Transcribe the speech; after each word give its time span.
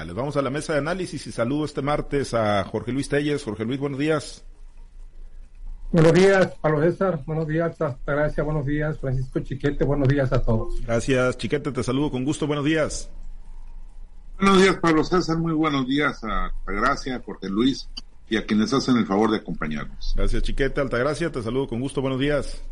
locales. 0.00 0.14
Vamos 0.14 0.36
a 0.36 0.42
la 0.42 0.50
mesa 0.50 0.72
de 0.72 0.78
análisis 0.78 1.26
y 1.26 1.32
saludo 1.32 1.64
este 1.64 1.82
martes 1.82 2.34
a 2.34 2.64
Jorge 2.64 2.92
Luis 2.92 3.08
Telles. 3.08 3.44
Jorge 3.44 3.64
Luis, 3.64 3.78
buenos 3.78 3.98
días. 3.98 4.44
Buenos 5.92 6.12
días, 6.12 6.52
Pablo 6.60 6.80
César. 6.82 7.20
Buenos 7.26 7.48
días, 7.48 7.76
Gracias. 8.06 8.44
Buenos 8.46 8.64
días, 8.64 8.98
Francisco 8.98 9.40
Chiquete. 9.40 9.84
Buenos 9.84 10.08
días 10.08 10.32
a 10.32 10.42
todos. 10.42 10.80
Gracias, 10.82 11.36
Chiquete. 11.36 11.72
Te 11.72 11.82
saludo 11.82 12.10
con 12.10 12.24
gusto. 12.24 12.46
Buenos 12.46 12.64
días. 12.64 13.10
Buenos 14.38 14.62
días, 14.62 14.76
Pablo 14.76 15.04
César. 15.04 15.36
Muy 15.38 15.52
buenos 15.52 15.86
días 15.86 16.22
a 16.24 16.52
Gracia, 16.66 17.20
Jorge 17.24 17.48
Luis 17.48 17.88
y 18.28 18.36
a 18.36 18.46
quienes 18.46 18.72
hacen 18.72 18.96
el 18.96 19.06
favor 19.06 19.30
de 19.30 19.38
acompañarnos. 19.38 20.14
Gracias, 20.16 20.42
Chiquete. 20.42 20.80
Altagracia. 20.80 21.30
Te 21.30 21.42
saludo 21.42 21.68
con 21.68 21.80
gusto. 21.80 22.00
Buenos 22.00 22.20
días. 22.20 22.62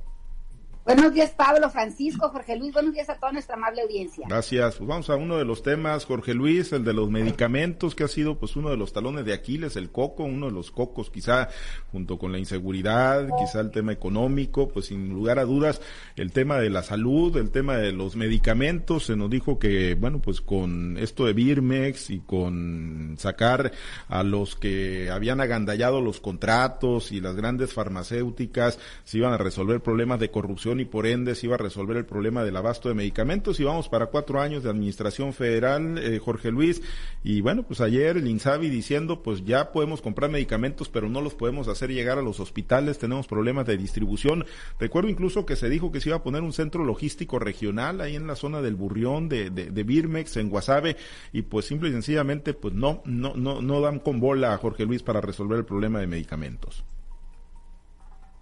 Buenos 0.88 1.12
días, 1.12 1.32
Pablo, 1.36 1.68
Francisco, 1.68 2.30
Jorge 2.30 2.56
Luis. 2.56 2.72
Buenos 2.72 2.94
días 2.94 3.10
a 3.10 3.16
toda 3.16 3.30
nuestra 3.30 3.56
amable 3.56 3.82
audiencia. 3.82 4.24
Gracias. 4.26 4.76
Pues 4.76 4.88
vamos 4.88 5.10
a 5.10 5.16
uno 5.16 5.36
de 5.36 5.44
los 5.44 5.62
temas, 5.62 6.06
Jorge 6.06 6.32
Luis, 6.32 6.72
el 6.72 6.82
de 6.82 6.94
los 6.94 7.10
medicamentos, 7.10 7.94
que 7.94 8.04
ha 8.04 8.08
sido 8.08 8.38
pues 8.38 8.56
uno 8.56 8.70
de 8.70 8.78
los 8.78 8.94
talones 8.94 9.26
de 9.26 9.34
Aquiles, 9.34 9.76
el 9.76 9.90
coco, 9.90 10.24
uno 10.24 10.46
de 10.46 10.52
los 10.52 10.70
cocos, 10.70 11.10
quizá 11.10 11.50
junto 11.92 12.18
con 12.18 12.32
la 12.32 12.38
inseguridad, 12.38 13.28
quizá 13.38 13.60
el 13.60 13.70
tema 13.70 13.92
económico, 13.92 14.68
pues 14.70 14.86
sin 14.86 15.10
lugar 15.10 15.38
a 15.38 15.44
dudas, 15.44 15.82
el 16.16 16.32
tema 16.32 16.56
de 16.56 16.70
la 16.70 16.82
salud, 16.82 17.36
el 17.36 17.50
tema 17.50 17.76
de 17.76 17.92
los 17.92 18.16
medicamentos. 18.16 19.04
Se 19.04 19.14
nos 19.14 19.28
dijo 19.28 19.58
que, 19.58 19.94
bueno, 19.94 20.20
pues 20.20 20.40
con 20.40 20.96
esto 20.96 21.26
de 21.26 21.34
Birmex 21.34 22.08
y 22.08 22.20
con 22.20 23.16
sacar 23.18 23.72
a 24.08 24.22
los 24.22 24.56
que 24.56 25.10
habían 25.10 25.42
agandallado 25.42 26.00
los 26.00 26.18
contratos 26.18 27.12
y 27.12 27.20
las 27.20 27.36
grandes 27.36 27.74
farmacéuticas, 27.74 28.78
se 29.04 29.18
iban 29.18 29.34
a 29.34 29.36
resolver 29.36 29.82
problemas 29.82 30.18
de 30.18 30.30
corrupción 30.30 30.77
y 30.80 30.84
por 30.84 31.06
ende 31.06 31.34
se 31.34 31.46
iba 31.46 31.54
a 31.54 31.58
resolver 31.58 31.96
el 31.96 32.04
problema 32.06 32.44
del 32.44 32.56
abasto 32.56 32.88
de 32.88 32.94
medicamentos 32.94 33.60
y 33.60 33.64
vamos 33.64 33.88
para 33.88 34.06
cuatro 34.06 34.40
años 34.40 34.62
de 34.62 34.70
administración 34.70 35.32
federal, 35.32 35.98
eh, 35.98 36.18
Jorge 36.18 36.50
Luis, 36.50 36.82
y 37.22 37.40
bueno, 37.40 37.62
pues 37.62 37.80
ayer 37.80 38.16
el 38.16 38.26
INSABI 38.26 38.68
diciendo 38.68 39.22
pues 39.22 39.44
ya 39.44 39.72
podemos 39.72 40.02
comprar 40.02 40.30
medicamentos 40.30 40.88
pero 40.88 41.08
no 41.08 41.20
los 41.20 41.34
podemos 41.34 41.68
hacer 41.68 41.90
llegar 41.90 42.18
a 42.18 42.22
los 42.22 42.40
hospitales, 42.40 42.98
tenemos 42.98 43.26
problemas 43.26 43.66
de 43.66 43.76
distribución. 43.76 44.44
Recuerdo 44.78 45.08
incluso 45.08 45.46
que 45.46 45.56
se 45.56 45.68
dijo 45.68 45.92
que 45.92 46.00
se 46.00 46.10
iba 46.10 46.18
a 46.18 46.22
poner 46.22 46.42
un 46.42 46.52
centro 46.52 46.84
logístico 46.84 47.38
regional 47.38 48.00
ahí 48.00 48.16
en 48.16 48.26
la 48.26 48.36
zona 48.36 48.62
del 48.62 48.74
Burrión, 48.74 49.28
de, 49.28 49.50
de, 49.50 49.82
Birmex, 49.82 50.36
en 50.36 50.50
Guasave, 50.50 50.96
y 51.32 51.42
pues 51.42 51.66
simple 51.66 51.88
y 51.88 51.92
sencillamente 51.92 52.54
pues 52.54 52.74
no, 52.74 53.02
no, 53.04 53.34
no, 53.34 53.62
no 53.62 53.80
dan 53.80 53.98
con 53.98 54.20
bola 54.20 54.52
a 54.52 54.58
Jorge 54.58 54.84
Luis 54.84 55.02
para 55.02 55.20
resolver 55.20 55.58
el 55.58 55.64
problema 55.64 56.00
de 56.00 56.06
medicamentos. 56.06 56.84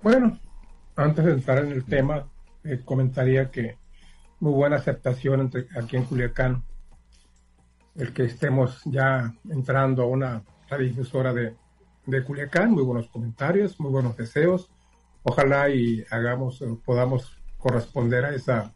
Bueno, 0.02 0.38
antes 0.96 1.24
de 1.24 1.32
entrar 1.32 1.64
en 1.64 1.72
el 1.72 1.84
tema, 1.84 2.26
eh, 2.66 2.82
comentaría 2.84 3.50
que 3.50 3.78
muy 4.40 4.52
buena 4.52 4.76
aceptación 4.76 5.40
entre, 5.40 5.66
aquí 5.78 5.96
en 5.96 6.04
Culiacán, 6.04 6.64
el 7.94 8.12
que 8.12 8.24
estemos 8.24 8.82
ya 8.84 9.32
entrando 9.48 10.02
a 10.02 10.06
una 10.06 10.42
radiodifusora 10.68 11.32
de, 11.32 11.56
de 12.06 12.24
Culiacán, 12.24 12.72
muy 12.72 12.82
buenos 12.82 13.08
comentarios, 13.08 13.80
muy 13.80 13.90
buenos 13.90 14.16
deseos. 14.16 14.70
Ojalá 15.22 15.70
y 15.70 16.04
hagamos, 16.10 16.60
eh, 16.62 16.66
podamos 16.84 17.36
corresponder 17.58 18.24
a 18.24 18.34
esa 18.34 18.74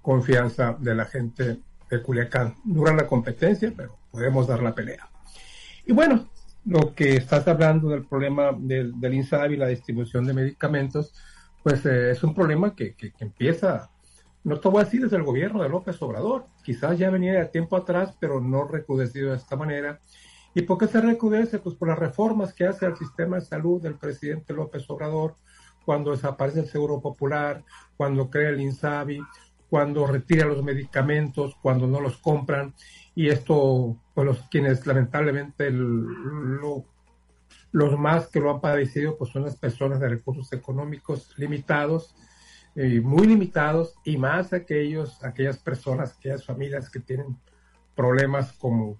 confianza 0.00 0.76
de 0.78 0.94
la 0.94 1.04
gente 1.04 1.60
de 1.90 2.02
Culiacán. 2.02 2.54
Dura 2.64 2.94
la 2.94 3.06
competencia, 3.06 3.72
pero 3.76 3.98
podemos 4.10 4.46
dar 4.46 4.62
la 4.62 4.74
pelea. 4.74 5.08
Y 5.84 5.92
bueno, 5.92 6.30
lo 6.64 6.94
que 6.94 7.16
estás 7.16 7.46
hablando 7.48 7.88
del 7.88 8.06
problema 8.06 8.52
del, 8.56 8.98
del 9.00 9.14
INSABI, 9.14 9.56
la 9.56 9.66
distribución 9.66 10.24
de 10.24 10.32
medicamentos, 10.32 11.12
pues 11.62 11.84
eh, 11.86 12.10
es 12.10 12.22
un 12.24 12.34
problema 12.34 12.74
que, 12.74 12.94
que, 12.94 13.12
empieza, 13.18 13.90
no 14.44 14.58
te 14.58 14.68
voy 14.68 14.82
a 14.82 14.84
decir 14.84 15.02
desde 15.02 15.16
el 15.16 15.22
gobierno 15.22 15.62
de 15.62 15.68
López 15.68 16.00
Obrador, 16.02 16.46
quizás 16.62 16.98
ya 16.98 17.10
venía 17.10 17.34
de 17.34 17.46
tiempo 17.46 17.76
atrás, 17.76 18.14
pero 18.18 18.40
no 18.40 18.66
recrudecido 18.66 19.30
de 19.30 19.36
esta 19.36 19.56
manera. 19.56 20.00
¿Y 20.54 20.62
por 20.62 20.78
qué 20.78 20.86
se 20.86 21.00
recrudece? 21.00 21.58
Pues 21.58 21.76
por 21.76 21.88
las 21.88 21.98
reformas 21.98 22.52
que 22.52 22.66
hace 22.66 22.84
al 22.84 22.96
sistema 22.96 23.36
de 23.36 23.42
salud 23.42 23.80
del 23.80 23.94
presidente 23.94 24.52
López 24.52 24.84
Obrador, 24.90 25.36
cuando 25.84 26.10
desaparece 26.10 26.60
el 26.60 26.66
Seguro 26.66 27.00
Popular, 27.00 27.64
cuando 27.96 28.28
crea 28.28 28.50
el 28.50 28.60
INSABI, 28.60 29.20
cuando 29.70 30.06
retira 30.06 30.44
los 30.44 30.62
medicamentos, 30.62 31.56
cuando 31.62 31.86
no 31.86 32.00
los 32.00 32.18
compran, 32.18 32.74
y 33.14 33.28
esto, 33.28 33.96
pues 34.14 34.26
los 34.26 34.42
quienes 34.50 34.86
lamentablemente 34.86 35.70
lo 35.70 36.84
los 37.72 37.98
más 37.98 38.28
que 38.28 38.40
lo 38.40 38.50
han 38.50 38.60
padecido 38.60 39.16
pues 39.16 39.30
son 39.32 39.42
las 39.42 39.56
personas 39.56 39.98
de 39.98 40.08
recursos 40.08 40.52
económicos 40.52 41.34
limitados, 41.38 42.14
eh, 42.76 43.00
muy 43.00 43.26
limitados, 43.26 43.94
y 44.04 44.16
más 44.16 44.52
aquellos, 44.52 45.22
aquellas 45.24 45.58
personas, 45.58 46.14
aquellas 46.16 46.44
familias 46.44 46.88
que 46.88 47.00
tienen 47.00 47.36
problemas 47.94 48.52
como 48.52 48.98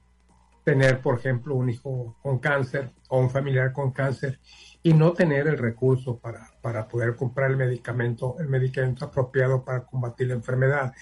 tener, 0.65 1.01
por 1.01 1.19
ejemplo, 1.19 1.55
un 1.55 1.71
hijo 1.71 2.17
con 2.23 2.39
cáncer 2.39 2.91
o 3.09 3.19
un 3.19 3.31
familiar 3.31 3.73
con 3.73 3.93
cáncer 3.93 4.39
y 4.83 4.93
no 4.95 5.13
tener 5.13 5.49
el 5.49 5.59
recurso 5.59 6.19
para, 6.19 6.51
para 6.61 6.87
poder 6.87 7.17
comprar 7.17 7.51
el 7.51 7.57
medicamento, 7.57 8.37
el 8.39 8.49
medicamento 8.49 9.05
apropiado 9.05 9.65
para 9.65 9.85
combatir 9.85 10.29
la 10.29 10.35
enfermedad. 10.35 10.93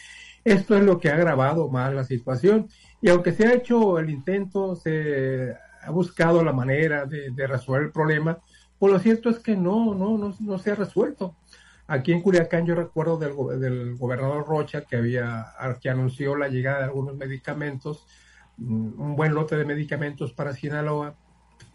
Esto 0.44 0.76
es 0.76 0.82
lo 0.82 0.98
que 0.98 1.10
ha 1.10 1.14
agravado 1.14 1.68
más 1.68 1.92
la 1.92 2.04
situación. 2.04 2.68
Y 3.02 3.10
aunque 3.10 3.32
se 3.32 3.46
ha 3.46 3.54
hecho 3.54 3.98
el 3.98 4.10
intento, 4.10 4.76
se 4.76 5.54
ha 5.82 5.90
buscado 5.90 6.42
la 6.44 6.52
manera 6.52 7.06
de, 7.06 7.46
resolver 7.46 7.82
el 7.82 7.92
problema, 7.92 8.38
pues 8.78 8.92
lo 8.92 8.98
cierto 8.98 9.30
es 9.30 9.38
que 9.38 9.56
no, 9.56 9.94
no, 9.94 10.16
no, 10.18 10.34
no 10.38 10.58
se 10.58 10.70
ha 10.70 10.74
resuelto. 10.74 11.36
Aquí 11.86 12.12
en 12.12 12.22
Culiacán 12.22 12.66
yo 12.66 12.74
recuerdo 12.74 13.18
del, 13.18 13.60
del, 13.60 13.96
gobernador 13.96 14.46
Rocha 14.46 14.82
que 14.82 14.96
había, 14.96 15.46
que 15.80 15.90
anunció 15.90 16.36
la 16.36 16.48
llegada 16.48 16.78
de 16.78 16.84
algunos 16.84 17.16
medicamentos, 17.16 18.06
mm, 18.58 19.00
un 19.00 19.16
buen 19.16 19.34
lote 19.34 19.56
de 19.56 19.64
medicamentos 19.64 20.32
para 20.32 20.54
Sinaloa, 20.54 21.16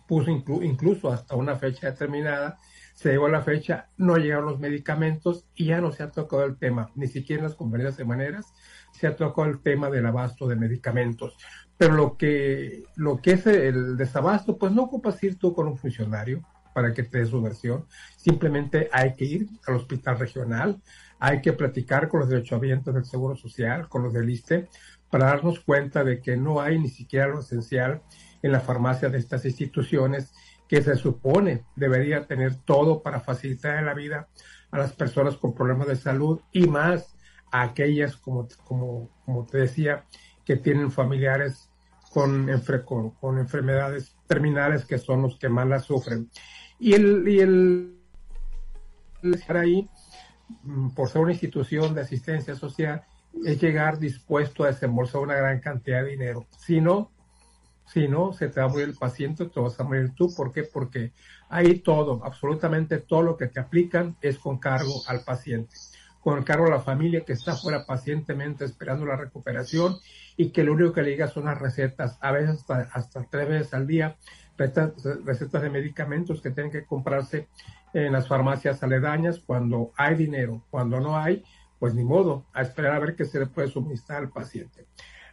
puso 0.07 0.31
incluso 0.31 1.11
hasta 1.11 1.35
una 1.35 1.55
fecha 1.55 1.91
determinada, 1.91 2.57
se 2.93 3.09
llegó 3.09 3.25
a 3.25 3.29
la 3.29 3.41
fecha, 3.41 3.89
no 3.97 4.15
llegaron 4.15 4.45
los 4.45 4.59
medicamentos 4.59 5.45
y 5.55 5.65
ya 5.65 5.81
no 5.81 5.91
se 5.91 6.03
ha 6.03 6.11
tocado 6.11 6.45
el 6.45 6.57
tema, 6.57 6.91
ni 6.95 7.07
siquiera 7.07 7.41
en 7.41 7.49
las 7.49 7.55
conferencias 7.55 7.97
de 7.97 8.05
maneras 8.05 8.53
se 8.97 9.07
ha 9.07 9.15
tocado 9.15 9.47
el 9.47 9.59
tema 9.59 9.89
del 9.89 10.05
abasto 10.05 10.47
de 10.47 10.55
medicamentos. 10.55 11.35
Pero 11.77 11.93
lo 11.93 12.17
que, 12.17 12.83
lo 12.95 13.17
que 13.17 13.31
es 13.33 13.45
el 13.47 13.97
desabasto, 13.97 14.57
pues 14.57 14.71
no 14.71 14.83
ocupas 14.83 15.21
ir 15.23 15.37
tú 15.37 15.53
con 15.53 15.67
un 15.67 15.77
funcionario 15.77 16.41
para 16.73 16.93
que 16.93 17.03
te 17.03 17.19
dé 17.19 17.25
su 17.25 17.41
versión. 17.41 17.85
Simplemente 18.17 18.89
hay 18.91 19.13
que 19.13 19.25
ir 19.25 19.47
al 19.67 19.75
hospital 19.75 20.19
regional, 20.19 20.81
hay 21.19 21.41
que 21.41 21.53
platicar 21.53 22.07
con 22.07 22.21
los 22.21 22.29
derechohabientes 22.29 22.93
del 22.93 23.05
Seguro 23.05 23.35
Social, 23.35 23.87
con 23.89 24.03
los 24.03 24.13
del 24.13 24.29
ISTE, 24.29 24.69
para 25.09 25.27
darnos 25.27 25.59
cuenta 25.59 26.03
de 26.03 26.21
que 26.21 26.35
no 26.37 26.61
hay 26.61 26.79
ni 26.79 26.89
siquiera 26.89 27.27
lo 27.27 27.39
esencial 27.39 28.01
en 28.41 28.51
la 28.51 28.59
farmacia 28.59 29.09
de 29.09 29.17
estas 29.17 29.45
instituciones 29.45 30.33
que 30.67 30.81
se 30.81 30.95
supone 30.95 31.63
debería 31.75 32.25
tener 32.25 32.55
todo 32.55 33.01
para 33.01 33.19
facilitar 33.19 33.83
la 33.83 33.93
vida 33.93 34.27
a 34.71 34.77
las 34.77 34.93
personas 34.93 35.37
con 35.37 35.53
problemas 35.53 35.87
de 35.87 35.95
salud 35.95 36.41
y 36.51 36.67
más 36.67 37.14
a 37.51 37.63
aquellas, 37.63 38.15
como, 38.17 38.47
como, 38.63 39.09
como 39.25 39.45
te 39.45 39.59
decía, 39.59 40.05
que 40.43 40.55
tienen 40.57 40.91
familiares 40.91 41.69
con, 42.11 42.47
con, 43.19 43.39
enfermedades 43.39 44.15
terminales 44.25 44.85
que 44.85 44.97
son 44.97 45.23
los 45.23 45.37
que 45.37 45.49
más 45.49 45.67
las 45.67 45.83
sufren. 45.83 46.29
Y 46.79 46.93
el, 46.93 47.27
y 47.27 47.39
el 47.39 47.97
estar 49.33 49.57
ahí, 49.57 49.89
mm, 50.63 50.91
por 50.91 51.09
ser 51.09 51.21
una 51.21 51.33
institución 51.33 51.93
de 51.93 52.01
asistencia 52.01 52.55
social, 52.55 53.03
es 53.43 53.61
llegar 53.61 53.99
dispuesto 53.99 54.63
a 54.63 54.67
desembolsar 54.67 55.21
una 55.21 55.35
gran 55.35 55.59
cantidad 55.59 56.03
de 56.03 56.11
dinero. 56.11 56.47
Si 56.57 56.79
no, 56.79 57.11
si 57.85 58.07
no, 58.07 58.31
se 58.31 58.47
te 58.47 58.61
va 58.61 58.67
a 58.67 58.69
morir 58.69 58.87
el 58.87 58.95
paciente, 58.95 59.45
te 59.45 59.59
vas 59.59 59.77
a 59.79 59.83
morir 59.83 60.13
tú. 60.15 60.33
¿Por 60.33 60.53
qué? 60.53 60.63
Porque 60.63 61.11
ahí 61.49 61.79
todo, 61.79 62.23
absolutamente 62.23 62.99
todo 62.99 63.23
lo 63.23 63.35
que 63.35 63.47
te 63.47 63.59
aplican 63.59 64.15
es 64.21 64.39
con 64.39 64.57
cargo 64.57 65.01
al 65.07 65.21
paciente 65.25 65.75
con 66.25 66.41
cargo 66.41 66.65
a 66.65 66.71
la 66.71 66.79
familia 66.79 67.21
que 67.21 67.33
está 67.33 67.55
fuera 67.55 67.85
pacientemente 67.85 68.65
esperando 68.65 69.05
la 69.05 69.15
recuperación 69.15 69.97
y 70.35 70.49
que 70.49 70.63
lo 70.63 70.73
único 70.73 70.91
que 70.91 71.03
le 71.03 71.11
diga 71.11 71.27
son 71.27 71.45
las 71.45 71.61
recetas, 71.61 72.17
a 72.19 72.31
veces 72.31 72.65
hasta, 72.67 73.27
tres 73.29 73.47
veces 73.47 73.73
al 73.75 73.85
día, 73.85 74.17
recetas, 74.57 75.61
de 75.61 75.69
medicamentos 75.69 76.41
que 76.41 76.49
tienen 76.49 76.71
que 76.71 76.83
comprarse 76.83 77.47
en 77.93 78.11
las 78.11 78.27
farmacias 78.27 78.81
aledañas 78.81 79.37
cuando 79.37 79.91
hay 79.97 80.15
dinero, 80.15 80.63
cuando 80.71 80.99
no 80.99 81.15
hay, 81.15 81.43
pues 81.77 81.93
ni 81.93 82.03
modo, 82.03 82.43
a 82.53 82.63
esperar 82.63 82.95
a 82.95 82.99
ver 82.99 83.15
qué 83.15 83.25
se 83.25 83.37
le 83.37 83.45
puede 83.45 83.67
suministrar 83.67 84.23
al 84.23 84.29
paciente. 84.29 84.87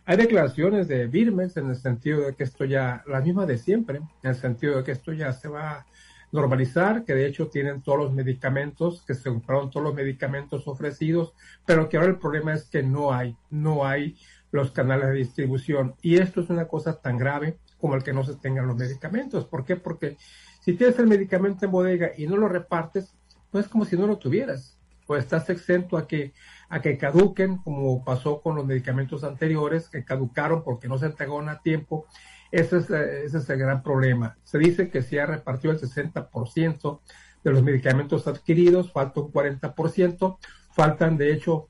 Hay 0.05 0.19
declaraciones 0.19 0.88
de 0.88 1.06
Birmes 1.06 1.56
en 1.56 1.70
el 1.70 1.76
sentido 1.76 2.20
de 2.20 2.34
que 2.34 2.44
esto 2.44 2.67
ya, 2.67 3.02
la 3.06 3.22
misma 3.22 3.46
de 3.46 3.56
siempre, 3.56 4.02
en 4.22 4.28
el 4.28 4.37
sentido 4.37 4.76
de 4.76 4.84
que 4.84 4.93
esto 4.93 5.14
ya 5.14 5.32
se 5.32 5.49
va 5.49 5.87
normalizar, 6.32 7.05
que 7.05 7.14
de 7.14 7.26
hecho 7.26 7.49
tienen 7.49 7.82
todos 7.82 7.99
los 7.99 8.12
medicamentos, 8.12 9.05
que 9.06 9.14
se 9.14 9.29
compraron 9.29 9.70
todos 9.70 9.84
los 9.84 9.94
medicamentos 9.94 10.67
ofrecidos, 10.67 11.34
pero 11.67 11.88
que 11.88 11.99
ahora 11.99 12.08
el 12.08 12.19
problema 12.19 12.55
es 12.55 12.64
que 12.64 12.82
no 12.82 13.12
hay, 13.12 13.37
no 13.50 13.87
hay 13.87 14.17
los 14.50 14.70
canales 14.70 15.08
de 15.08 15.14
distribución. 15.14 15.94
Y 16.02 16.17
esto 16.17 16.40
es 16.40 16.50
una 16.50 16.67
cosa 16.67 17.00
tan 17.00 17.19
grave 17.19 17.58
como 17.79 17.94
el 17.94 18.02
que 18.02 18.12
no 18.12 18.25
se 18.25 18.34
tengan 18.34 18.67
los 18.67 18.76
medicamentos. 18.76 19.44
¿Por 19.44 19.64
qué? 19.64 19.76
Porque 19.76 20.17
si 20.61 20.75
tienes 20.75 20.99
el 20.99 21.06
medicamento 21.06 21.64
en 21.67 21.73
bodega 21.73 22.12
y 22.17 22.26
no 22.26 22.37
lo 22.37 22.49
repartes, 22.49 23.14
pues 23.50 23.67
es 23.67 23.70
como 23.70 23.84
si 23.84 23.96
no 23.96 24.06
lo 24.06 24.19
tuvieras. 24.19 24.79
O 25.06 25.17
estás 25.17 25.50
exento 25.50 25.99
a 25.99 26.06
que, 26.06 26.32
a 26.69 26.81
que 26.81 26.96
caduquen, 26.96 27.58
como 27.58 28.05
pasó 28.05 28.40
con 28.40 28.56
los 28.56 28.64
medicamentos 28.64 29.25
anteriores, 29.25 29.88
que 29.88 30.05
caducaron 30.05 30.62
porque 30.62 30.88
no 30.88 30.96
se 30.96 31.06
entregaron 31.06 31.49
a 31.49 31.61
tiempo. 31.61 32.06
Ese 32.52 32.76
es, 32.76 32.90
eh, 32.90 33.25
ese 33.25 33.38
es 33.38 33.50
el 33.50 33.58
gran 33.58 33.82
problema. 33.82 34.37
Se 34.44 34.58
dice 34.58 34.90
que 34.90 35.02
se 35.02 35.20
ha 35.20 35.26
repartido 35.26 35.72
el 35.72 35.81
60% 35.81 37.00
de 37.43 37.50
los 37.50 37.62
medicamentos 37.62 38.28
adquiridos, 38.28 38.93
falta 38.93 39.20
un 39.20 39.32
40%, 39.32 40.38
faltan 40.70 41.16
de 41.16 41.32
hecho 41.32 41.69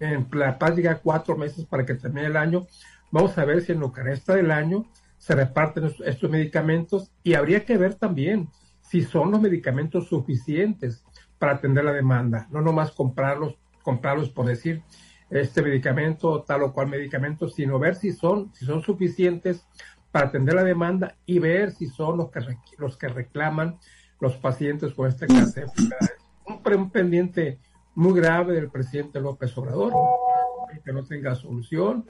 en 0.00 0.26
la 0.32 0.58
práctica 0.58 0.98
cuatro 0.98 1.36
meses 1.36 1.66
para 1.66 1.84
que 1.84 1.94
termine 1.94 2.26
el 2.26 2.36
año. 2.36 2.66
Vamos 3.10 3.36
a 3.36 3.44
ver 3.44 3.62
si 3.62 3.72
en 3.72 3.80
lo 3.80 3.92
que 3.92 4.02
resta 4.02 4.34
del 4.34 4.50
año 4.50 4.86
se 5.18 5.34
reparten 5.34 5.92
estos 6.04 6.30
medicamentos 6.30 7.12
y 7.22 7.34
habría 7.34 7.66
que 7.66 7.76
ver 7.76 7.94
también 7.94 8.48
si 8.80 9.02
son 9.02 9.30
los 9.30 9.40
medicamentos 9.40 10.08
suficientes 10.08 11.04
para 11.38 11.52
atender 11.52 11.84
la 11.84 11.92
demanda, 11.92 12.48
no 12.50 12.62
nomás 12.62 12.90
comprarlos, 12.90 13.56
comprarlos 13.82 14.30
por 14.30 14.46
decir 14.46 14.82
este 15.30 15.62
medicamento, 15.62 16.42
tal 16.42 16.64
o 16.64 16.72
cual 16.72 16.88
medicamento, 16.88 17.48
sino 17.48 17.78
ver 17.78 17.94
si 17.94 18.12
son, 18.12 18.52
si 18.54 18.64
son 18.64 18.82
suficientes 18.82 19.64
para 20.10 20.26
atender 20.26 20.54
la 20.54 20.64
demanda 20.64 21.16
y 21.24 21.38
ver 21.38 21.70
si 21.70 21.86
son 21.86 22.18
los 22.18 22.30
que, 22.30 22.40
los 22.78 22.96
que 22.96 23.08
reclaman 23.08 23.78
los 24.18 24.36
pacientes 24.36 24.92
con 24.92 25.08
esta 25.08 25.26
clase 25.26 25.60
de 25.60 25.66
enfermedades. 25.66 26.18
Un, 26.46 26.90
pendiente 26.90 27.58
muy 27.94 28.18
grave 28.20 28.54
del 28.54 28.70
presidente 28.70 29.20
López 29.20 29.56
Obrador, 29.56 29.92
que 30.84 30.92
no 30.92 31.04
tenga 31.04 31.34
solución, 31.34 32.04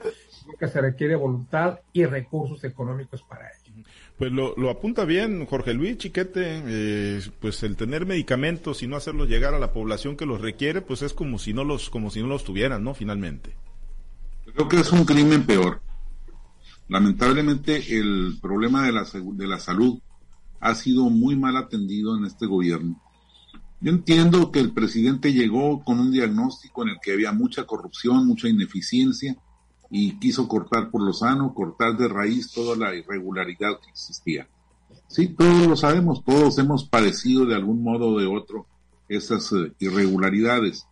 que 0.59 0.67
se 0.67 0.81
requiere 0.81 1.15
voluntad 1.15 1.79
y 1.93 2.05
recursos 2.05 2.63
económicos 2.63 3.21
para 3.23 3.47
ello. 3.49 3.60
Pues 4.17 4.31
lo, 4.31 4.69
apunta 4.69 5.05
bien 5.05 5.45
Jorge 5.45 5.73
Luis 5.73 5.97
Chiquete, 5.97 6.61
eh, 6.65 7.21
pues 7.39 7.63
el 7.63 7.75
tener 7.75 8.05
medicamentos 8.05 8.83
y 8.83 8.87
no 8.87 8.95
hacerlos 8.95 9.27
llegar 9.27 9.53
a 9.53 9.59
la 9.59 9.73
población 9.73 10.15
que 10.15 10.25
los 10.25 10.41
requiere, 10.41 10.81
pues 10.81 11.01
es 11.01 11.13
como 11.13 11.39
si 11.39 11.53
no 11.53 11.63
los, 11.63 11.89
como 11.89 12.11
si 12.11 12.21
no 12.21 12.27
los 12.27 12.43
tuvieran, 12.43 12.83
¿no? 12.83 12.93
Finalmente. 12.93 13.55
Creo 14.53 14.67
que 14.67 14.79
es 14.79 14.91
un 14.91 15.05
crimen 15.05 15.45
peor. 15.45 15.81
Lamentablemente 16.87 17.97
el 17.97 18.37
problema 18.41 18.85
de 18.85 18.91
la, 18.91 19.07
de 19.11 19.47
la 19.47 19.59
salud 19.59 19.99
ha 20.59 20.75
sido 20.75 21.09
muy 21.09 21.35
mal 21.35 21.57
atendido 21.57 22.17
en 22.17 22.25
este 22.25 22.45
gobierno. 22.45 23.01
Yo 23.79 23.91
entiendo 23.91 24.51
que 24.51 24.59
el 24.59 24.71
presidente 24.71 25.33
llegó 25.33 25.83
con 25.83 25.99
un 25.99 26.11
diagnóstico 26.11 26.83
en 26.83 26.89
el 26.89 26.97
que 27.01 27.13
había 27.13 27.31
mucha 27.31 27.63
corrupción, 27.63 28.27
mucha 28.27 28.47
ineficiencia, 28.47 29.35
y 29.91 30.17
quiso 30.17 30.47
cortar 30.47 30.89
por 30.89 31.03
lo 31.03 31.11
sano, 31.11 31.53
cortar 31.53 31.97
de 31.97 32.07
raíz 32.07 32.51
toda 32.51 32.77
la 32.77 32.95
irregularidad 32.95 33.79
que 33.81 33.89
existía. 33.89 34.47
Sí, 35.07 35.27
todos 35.27 35.67
lo 35.67 35.75
sabemos, 35.75 36.23
todos 36.23 36.57
hemos 36.57 36.85
padecido 36.85 37.45
de 37.45 37.55
algún 37.55 37.83
modo 37.83 38.11
o 38.11 38.19
de 38.19 38.25
otro 38.25 38.65
esas 39.09 39.51
eh, 39.51 39.73
irregularidades. 39.79 40.87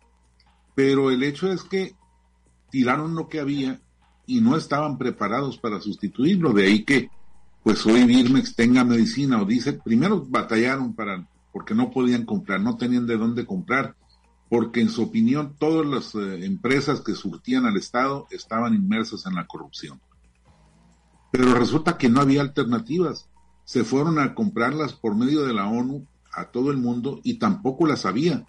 Pero 0.74 1.10
el 1.10 1.22
hecho 1.22 1.50
es 1.50 1.62
que 1.62 1.94
tiraron 2.70 3.14
lo 3.14 3.28
que 3.28 3.40
había 3.40 3.80
y 4.26 4.42
no 4.42 4.56
estaban 4.56 4.98
preparados 4.98 5.56
para 5.56 5.80
sustituirlo. 5.80 6.52
De 6.52 6.66
ahí 6.66 6.84
que, 6.84 7.08
pues 7.62 7.84
hoy 7.86 8.04
Birmex 8.04 8.54
tenga 8.54 8.84
medicina 8.84 9.40
o 9.40 9.46
dice, 9.46 9.72
primero 9.72 10.22
batallaron 10.28 10.94
para, 10.94 11.26
porque 11.52 11.74
no 11.74 11.90
podían 11.90 12.26
comprar, 12.26 12.60
no 12.60 12.76
tenían 12.76 13.06
de 13.06 13.16
dónde 13.16 13.46
comprar 13.46 13.96
porque 14.50 14.80
en 14.80 14.90
su 14.90 15.04
opinión 15.04 15.54
todas 15.58 15.86
las 15.86 16.14
eh, 16.16 16.44
empresas 16.44 17.00
que 17.00 17.14
surtían 17.14 17.66
al 17.66 17.76
Estado 17.76 18.26
estaban 18.32 18.74
inmersas 18.74 19.24
en 19.26 19.36
la 19.36 19.46
corrupción. 19.46 20.00
Pero 21.30 21.54
resulta 21.54 21.96
que 21.96 22.08
no 22.08 22.20
había 22.20 22.40
alternativas. 22.40 23.28
Se 23.64 23.84
fueron 23.84 24.18
a 24.18 24.34
comprarlas 24.34 24.92
por 24.92 25.14
medio 25.14 25.46
de 25.46 25.54
la 25.54 25.68
ONU 25.68 26.04
a 26.32 26.46
todo 26.46 26.72
el 26.72 26.78
mundo 26.78 27.20
y 27.22 27.38
tampoco 27.38 27.86
las 27.86 28.04
había. 28.04 28.44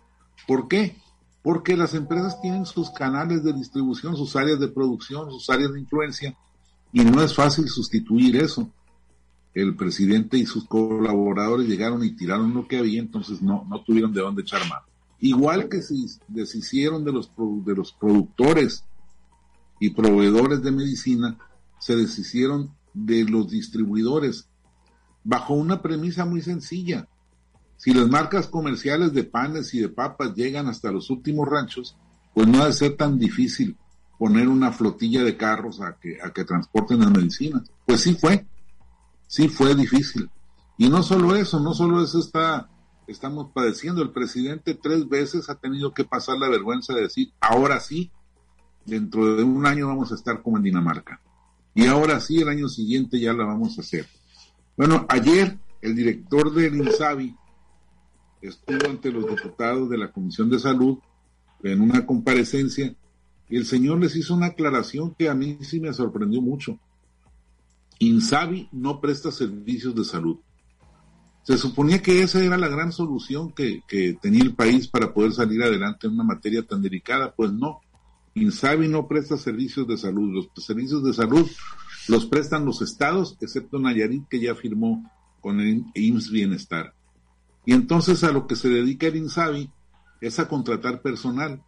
¿Por 0.48 0.68
qué? 0.68 0.98
Porque 1.44 1.77
las 1.77 1.94
empresas 1.94 2.42
tienen 2.42 2.65
sus 2.65 2.89
canales 2.89 3.44
de 3.44 3.54
distribución, 3.54 4.18
sus 4.18 4.36
áreas 4.36 4.59
de 4.59 4.69
producción, 4.69 5.30
sus 5.30 5.51
áreas 5.51 5.71
de 5.71 5.81
influencia 5.81 6.36
y 6.92 7.04
no 7.04 7.21
es 7.21 7.36
fácil 7.36 7.69
sustituir 7.69 8.38
eso. 8.38 8.68
El 9.54 9.75
presidente 9.75 10.38
y 10.38 10.47
sus 10.47 10.65
colaboradores 10.65 11.68
llegaron 11.68 12.04
y 12.04 12.15
tiraron 12.15 12.56
lo 12.56 12.68
que 12.68 12.80
había, 12.80 13.01
entonces 13.01 13.44
no, 13.44 13.68
no 13.69 13.83
tuvieron 13.83 14.12
de 14.12 14.21
dónde 14.21 14.42
echar 14.42 14.62
mano. 14.62 14.91
Igual 15.21 15.69
que 15.69 15.81
se 15.83 15.95
deshicieron 16.27 17.06
de 17.06 17.12
los, 17.12 17.31
de 17.38 17.75
los 17.75 17.94
productores 17.94 18.83
y 19.79 19.91
proveedores 19.91 20.63
de 20.63 20.71
medicina, 20.71 21.38
se 21.79 21.95
deshicieron 21.95 22.75
de 22.94 23.23
los 23.23 23.50
distribuidores 23.50 24.47
bajo 25.23 25.53
una 25.53 25.81
premisa 25.81 26.25
muy 26.25 26.41
sencilla. 26.41 27.07
Si 27.77 27.94
las 27.94 28.07
marcas 28.09 28.47
comerciales 28.47 29.13
de 29.13 29.23
panes 29.23 29.73
y 29.73 29.79
de 29.79 29.89
papas 29.89 30.35
llegan 30.35 30.68
hasta 30.68 30.91
los 30.91 31.09
últimos 31.12 31.47
ranchos, 31.47 31.95
pues 32.33 32.47
no 32.47 32.59
debe 32.59 32.73
ser 32.73 32.97
tan 32.97 33.19
difícil 33.19 33.77
poner 34.18 34.47
una 34.47 34.71
flotilla 34.71 35.23
de 35.23 35.38
carros 35.38 35.81
a 35.81 35.97
que, 36.00 36.18
a 36.21 36.31
que 36.31 36.45
transporten 36.45 37.00
las 37.00 37.12
medicinas. 37.12 37.63
Pues 37.85 38.01
sí 38.01 38.15
fue, 38.15 38.45
sí 39.27 39.50
fue 39.50 39.75
difícil. 39.75 40.29
Y 40.77 40.89
no 40.89 41.03
solo 41.03 41.35
eso, 41.35 41.59
no 41.59 41.73
solo 41.73 42.03
eso 42.03 42.19
está 42.19 42.69
estamos 43.12 43.52
padeciendo. 43.54 44.02
El 44.02 44.12
presidente 44.12 44.74
tres 44.74 45.08
veces 45.08 45.50
ha 45.50 45.56
tenido 45.56 45.94
que 45.94 46.04
pasar 46.04 46.38
la 46.38 46.50
vergüenza 46.50 46.94
de 46.94 47.02
decir, 47.02 47.31
ahora 47.40 47.80
sí, 47.80 48.12
dentro 48.86 49.36
de 49.36 49.44
un 49.44 49.66
año 49.66 49.88
vamos 49.88 50.12
a 50.12 50.16
estar 50.16 50.42
como 50.42 50.58
en 50.58 50.63
Dinamarca. 50.63 51.22
Y 51.74 51.86
ahora 51.86 52.19
sí, 52.19 52.42
el 52.42 52.50
año 52.50 52.68
siguiente 52.68 53.19
ya 53.19 53.34
la 53.34 53.46
vamos 53.46 53.78
a 53.78 53.81
hacer. 53.81 54.08
Bueno, 54.75 55.06
ayer 55.10 55.58
el 55.81 55.96
director 55.96 56.54
del 56.54 56.75
INSABI 56.75 57.36
estuvo 58.42 58.90
ante 58.90 59.12
los 59.12 59.28
diputados 59.28 59.90
de 59.90 59.98
la 59.98 60.12
Comisión 60.12 60.50
de 60.50 60.60
Salud 60.60 60.98
en 61.64 61.81
una 61.81 62.06
comparecencia 62.06 62.96
y 63.50 63.57
el 63.57 63.66
señor 63.66 64.00
les 64.00 64.16
hizo 64.16 64.34
una 64.34 64.48
aclaración 64.48 65.14
que 65.14 65.30
a 65.30 65.36
mí 65.36 65.57
sí 65.62 65.80
me 65.80 65.94
sorprendió 65.94 66.42
mucho. 66.42 66.80
INSABI 68.00 68.69
no 68.72 69.00
presta 69.00 69.31
servicios 69.31 69.94
de 69.94 70.04
salud. 70.04 70.38
Se 71.44 71.58
suponía 71.58 72.02
que 72.02 72.22
esa 72.22 72.44
era 72.44 72.58
la 72.58 72.68
gran 72.68 72.92
solución 72.92 73.52
que, 73.52 73.84
tenía 74.22 74.44
el 74.44 74.54
país 74.54 74.88
para 74.88 75.14
poder 75.14 75.34
salir 75.34 75.64
adelante 75.64 76.08
en 76.08 76.14
una 76.14 76.24
materia 76.24 76.64
tan 76.64 76.82
delicada. 76.82 77.34
Pues 77.34 77.52
no. 77.52 77.82
Insabi 78.36 78.88
no 78.88 79.08
presta 79.08 79.38
servicios 79.38 79.88
de 79.88 79.98
salud. 79.98 80.34
Los 80.34 80.66
servicios 80.66 81.04
de 81.04 81.14
salud 81.14 81.50
los 82.08 82.26
prestan 82.26 82.66
los 82.66 82.82
estados, 82.82 83.38
excepto 83.42 83.80
Nayarit, 83.80 84.28
que 84.28 84.40
ya 84.40 84.56
firmó 84.56 85.10
con 85.42 85.60
el 85.60 85.86
IMSS 85.96 86.32
Bienestar. 86.32 86.94
Y 87.66 87.74
entonces 87.74 88.24
a 88.24 88.32
lo 88.32 88.48
que 88.48 88.56
se 88.56 88.70
dedica 88.70 89.08
el 89.08 89.18
INSABI 89.18 89.72
es 90.22 90.40
a 90.40 90.48
contratar 90.48 91.02
personal. 91.02 91.64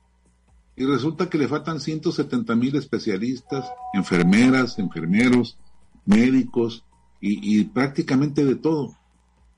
Y 0.76 0.86
resulta 0.86 1.30
que 1.30 1.38
le 1.38 1.48
faltan 1.48 1.80
170 1.80 2.56
mil 2.56 2.76
especialistas, 2.76 3.70
enfermeras, 3.94 4.80
enfermeros, 4.80 5.58
médicos 6.06 6.84
y 7.20 7.64
prácticamente 7.66 8.44
de 8.44 8.56
todo. 8.56 8.96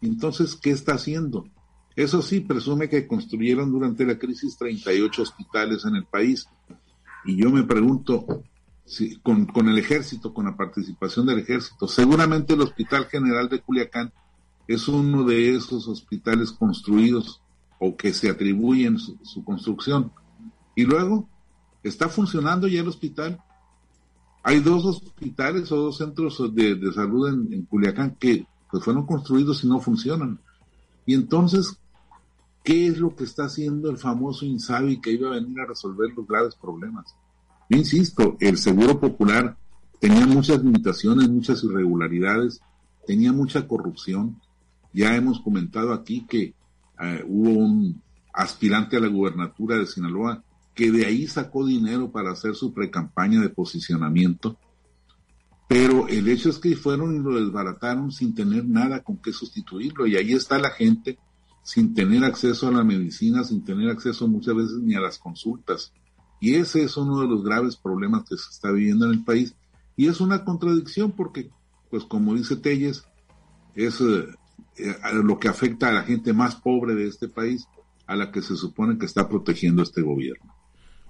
Entonces, 0.06 0.56
¿qué 0.56 0.70
está 0.70 0.94
haciendo? 0.94 1.48
Eso 1.96 2.22
sí, 2.22 2.42
presume 2.42 2.90
que 2.90 3.08
construyeron 3.08 3.72
durante 3.72 4.06
la 4.06 4.20
crisis 4.20 4.56
38 4.56 5.22
hospitales 5.22 5.84
en 5.86 5.96
el 5.96 6.06
país. 6.06 6.48
Y 7.26 7.36
yo 7.38 7.50
me 7.50 7.64
pregunto, 7.64 8.44
si, 8.86 9.18
con, 9.18 9.50
el 9.68 9.78
ejército, 9.80 10.32
con 10.32 10.46
la 10.46 10.56
participación 10.56 11.26
del 11.26 11.40
ejército, 11.40 11.88
seguramente 11.88 12.54
el 12.54 12.62
Hospital 12.62 13.06
General 13.06 13.50
de 13.50 13.62
Culiacán 13.62 14.14
es 14.68 14.88
uno 14.88 15.24
de 15.24 15.56
esos 15.56 15.88
hospitales 15.88 16.52
construidos 16.52 17.42
o 17.80 17.96
que 17.96 18.14
se 18.14 18.30
atribuyen 18.30 19.00
su, 19.00 19.44
construcción. 19.44 20.12
Y 20.76 20.84
luego, 20.84 21.28
¿está 21.82 22.10
funcionando 22.10 22.68
ya 22.68 22.82
el 22.82 22.88
hospital? 22.88 23.40
Hay 24.44 24.60
dos 24.60 24.86
hospitales 24.86 25.72
o 25.72 25.78
dos 25.78 25.98
centros 25.98 26.54
de, 26.54 26.94
salud 26.94 27.28
en 27.28 27.66
Culiacán 27.66 28.16
que 28.20 28.46
pues 28.76 28.84
fueron 28.84 29.06
construidos 29.06 29.64
y 29.64 29.70
no 29.70 29.80
funcionan. 29.80 30.38
Y 31.06 31.14
entonces, 31.14 31.78
¿qué 32.62 32.88
es 32.88 32.98
lo 32.98 33.16
que 33.16 33.24
está 33.24 33.46
haciendo 33.46 33.90
el 33.90 33.98
famoso 33.98 34.46
Insabi 34.46 35.00
que 35.00 35.12
iba 35.12 35.30
a 35.30 35.40
venir 35.40 35.62
a 35.62 35.66
resolver 35.66 36.10
los 36.14 36.28
graves 36.28 36.56
problemas? 36.56 37.16
Yo 37.70 37.78
insisto, 37.78 38.36
el 38.42 38.58
Seguro 38.58 39.00
Popular 39.00 39.56
tenía 40.02 40.26
muchas 40.26 40.62
limitaciones, 40.62 41.30
muchas 41.30 41.64
irregularidades, 41.64 42.60
tenía 43.08 43.32
mucha 43.32 43.66
corrupción. 43.66 44.42
Ya 44.92 45.16
hemos 45.16 45.40
comentado 45.40 45.94
aquí 45.94 46.26
que 46.28 46.54
eh, 47.00 47.24
hubo 47.26 47.52
un 47.52 48.02
aspirante 48.34 48.98
a 48.98 49.00
la 49.00 49.08
gubernatura 49.08 49.78
de 49.78 49.86
Sinaloa 49.86 50.44
que 50.74 50.92
de 50.92 51.06
ahí 51.06 51.28
sacó 51.28 51.66
dinero 51.66 52.12
para 52.12 52.32
hacer 52.32 52.56
su 52.56 52.74
precampaña 52.74 53.40
de 53.40 53.48
posicionamiento 53.48 54.58
pero 55.68 56.08
el 56.08 56.28
hecho 56.28 56.50
es 56.50 56.60
que 56.60 56.76
fueron 56.76 57.16
y 57.16 57.20
lo 57.20 57.36
desbarataron 57.36 58.12
sin 58.12 58.36
tener 58.36 58.66
nada 58.66 59.02
con 59.04 59.18
qué 59.18 59.34
sustituirlo. 59.34 60.06
Y 60.06 60.16
ahí 60.16 60.34
está 60.34 60.60
la 60.60 60.70
gente 60.70 61.18
sin 61.64 61.96
tener 61.96 62.24
acceso 62.24 62.68
a 62.68 62.72
la 62.72 62.84
medicina, 62.84 63.44
sin 63.44 63.66
tener 63.66 63.90
acceso 63.90 64.28
muchas 64.28 64.56
veces 64.56 64.78
ni 64.82 64.94
a 64.94 65.00
las 65.00 65.18
consultas. 65.18 65.92
Y 66.40 66.56
ese 66.56 66.84
es 66.84 66.96
uno 66.98 67.22
de 67.22 67.28
los 67.28 67.44
graves 67.44 67.76
problemas 67.76 68.24
que 68.30 68.38
se 68.38 68.52
está 68.52 68.72
viviendo 68.72 69.06
en 69.06 69.14
el 69.14 69.24
país. 69.24 69.56
Y 69.96 70.08
es 70.08 70.22
una 70.22 70.44
contradicción 70.44 71.12
porque, 71.12 71.50
pues 71.90 72.04
como 72.04 72.36
dice 72.36 72.58
Telles, 72.58 73.04
es 73.74 74.00
eh, 74.02 74.28
eh, 74.78 74.96
lo 75.24 75.40
que 75.40 75.48
afecta 75.48 75.90
a 75.90 75.94
la 75.94 76.04
gente 76.04 76.34
más 76.34 76.56
pobre 76.56 76.94
de 76.94 77.08
este 77.08 77.28
país, 77.28 77.68
a 78.06 78.16
la 78.16 78.32
que 78.32 78.44
se 78.44 78.56
supone 78.56 79.00
que 79.00 79.08
está 79.08 79.28
protegiendo 79.28 79.82
este 79.82 80.04
gobierno. 80.04 80.54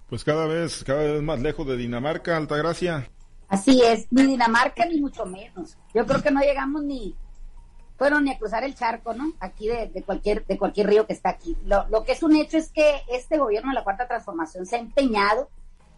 Pues 0.08 0.24
cada 0.24 0.46
vez, 0.46 0.84
cada 0.86 1.02
vez 1.02 1.22
más 1.22 1.42
lejos 1.42 1.68
de 1.68 1.76
Dinamarca, 1.76 2.38
Altagracia. 2.38 3.10
Así 3.48 3.82
es, 3.84 4.08
ni 4.12 4.24
Dinamarca 4.24 4.86
ni 4.86 5.00
mucho 5.00 5.26
menos. 5.26 5.78
Yo 5.94 6.06
creo 6.06 6.22
que 6.22 6.32
no 6.32 6.42
llegamos 6.42 6.84
ni, 6.84 7.16
bueno, 7.98 8.20
ni 8.20 8.32
a 8.32 8.38
cruzar 8.38 8.64
el 8.64 8.76
charco, 8.76 9.14
¿no? 9.14 9.34
Aquí 9.40 9.68
de, 9.68 9.88
de 9.88 10.04
cualquier, 10.04 10.46
de 10.46 10.58
cualquier 10.58 10.88
río 10.88 11.08
que 11.08 11.14
está 11.14 11.30
aquí. 11.30 11.56
Lo, 11.66 11.88
lo, 11.90 12.04
que 12.04 12.12
es 12.12 12.24
un 12.24 12.36
hecho 12.36 12.58
es 12.58 12.70
que 12.70 13.02
este 13.10 13.38
gobierno 13.38 13.70
de 13.70 13.76
la 13.76 13.84
Cuarta 13.84 14.08
Transformación 14.08 14.66
se 14.66 14.76
ha 14.76 14.80
empeñado 14.80 15.50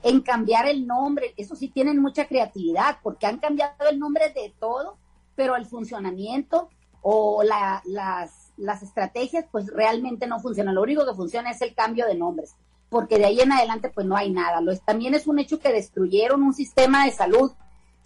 en 0.04 0.22
cambiar 0.22 0.68
el 0.68 0.86
nombre. 0.86 1.34
Eso 1.38 1.56
sí 1.56 1.70
tienen 1.70 2.00
mucha 2.00 2.28
creatividad, 2.28 2.98
porque 3.02 3.26
han 3.26 3.38
cambiado 3.38 3.90
el 3.90 3.98
nombre 3.98 4.30
de 4.30 4.54
todo, 4.60 4.98
pero 5.36 5.56
el 5.56 5.66
funcionamiento 5.66 6.70
o 7.02 7.42
la, 7.44 7.82
las, 7.86 8.52
las 8.58 8.84
estrategias, 8.84 9.46
pues 9.52 9.68
realmente 9.68 10.28
no 10.28 10.40
funcionan. 10.40 10.76
Lo 10.76 10.84
único 10.84 11.06
que 11.06 11.14
funciona 11.16 11.52
es 11.52 11.62
el 11.62 11.74
cambio 11.74 12.06
de 12.06 12.16
nombres, 12.16 12.56
porque 12.90 13.18
de 13.18 13.26
ahí 13.26 13.40
en 13.42 13.52
adelante, 13.52 13.90
pues 13.90 14.06
no 14.06 14.16
hay 14.16 14.32
nada. 14.32 14.62
Lo, 14.62 14.76
también 14.78 15.14
es 15.14 15.28
un 15.28 15.40
hecho 15.40 15.60
que 15.60 15.74
destruyeron 15.74 16.44
un 16.44 16.54
sistema 16.54 17.06
de 17.06 17.12
salud 17.12 17.52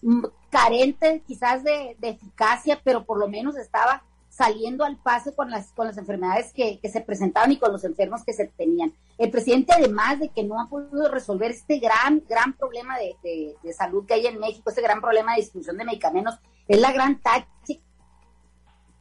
mm, 0.02 0.26
carente 0.50 1.24
quizás 1.28 1.64
de, 1.64 1.96
de, 2.00 2.10
eficacia, 2.10 2.80
pero 2.84 3.06
por 3.06 3.18
lo 3.20 3.28
menos 3.28 3.58
estaba 3.58 4.04
saliendo 4.30 4.86
al 4.86 4.98
paso 4.98 5.36
con 5.36 5.52
las, 5.52 5.72
con 5.74 5.88
las 5.88 5.98
enfermedades 5.98 6.54
que, 6.54 6.80
que, 6.80 6.90
se 6.90 7.02
presentaban 7.02 7.52
y 7.52 7.58
con 7.58 7.72
los 7.72 7.84
enfermos 7.84 8.24
que 8.24 8.34
se 8.34 8.48
tenían. 8.48 8.94
El 9.18 9.30
presidente, 9.30 9.74
además 9.74 10.20
de 10.20 10.30
que 10.30 10.44
no 10.44 10.60
ha 10.60 10.70
podido 10.70 11.10
resolver 11.10 11.52
este 11.52 11.80
gran, 11.80 12.24
gran 12.28 12.54
problema 12.54 12.98
de, 12.98 13.16
de, 13.22 13.56
de 13.62 13.74
salud 13.74 14.06
que 14.06 14.14
hay 14.16 14.28
en 14.28 14.40
México, 14.40 14.70
este 14.70 14.82
gran 14.82 15.02
problema 15.02 15.34
de 15.34 15.42
distribución 15.42 15.78
de 15.78 15.86
medicamentos, 15.86 16.40
es 16.68 16.80
la 16.80 16.92
gran 16.94 17.20
táctica 17.20 17.84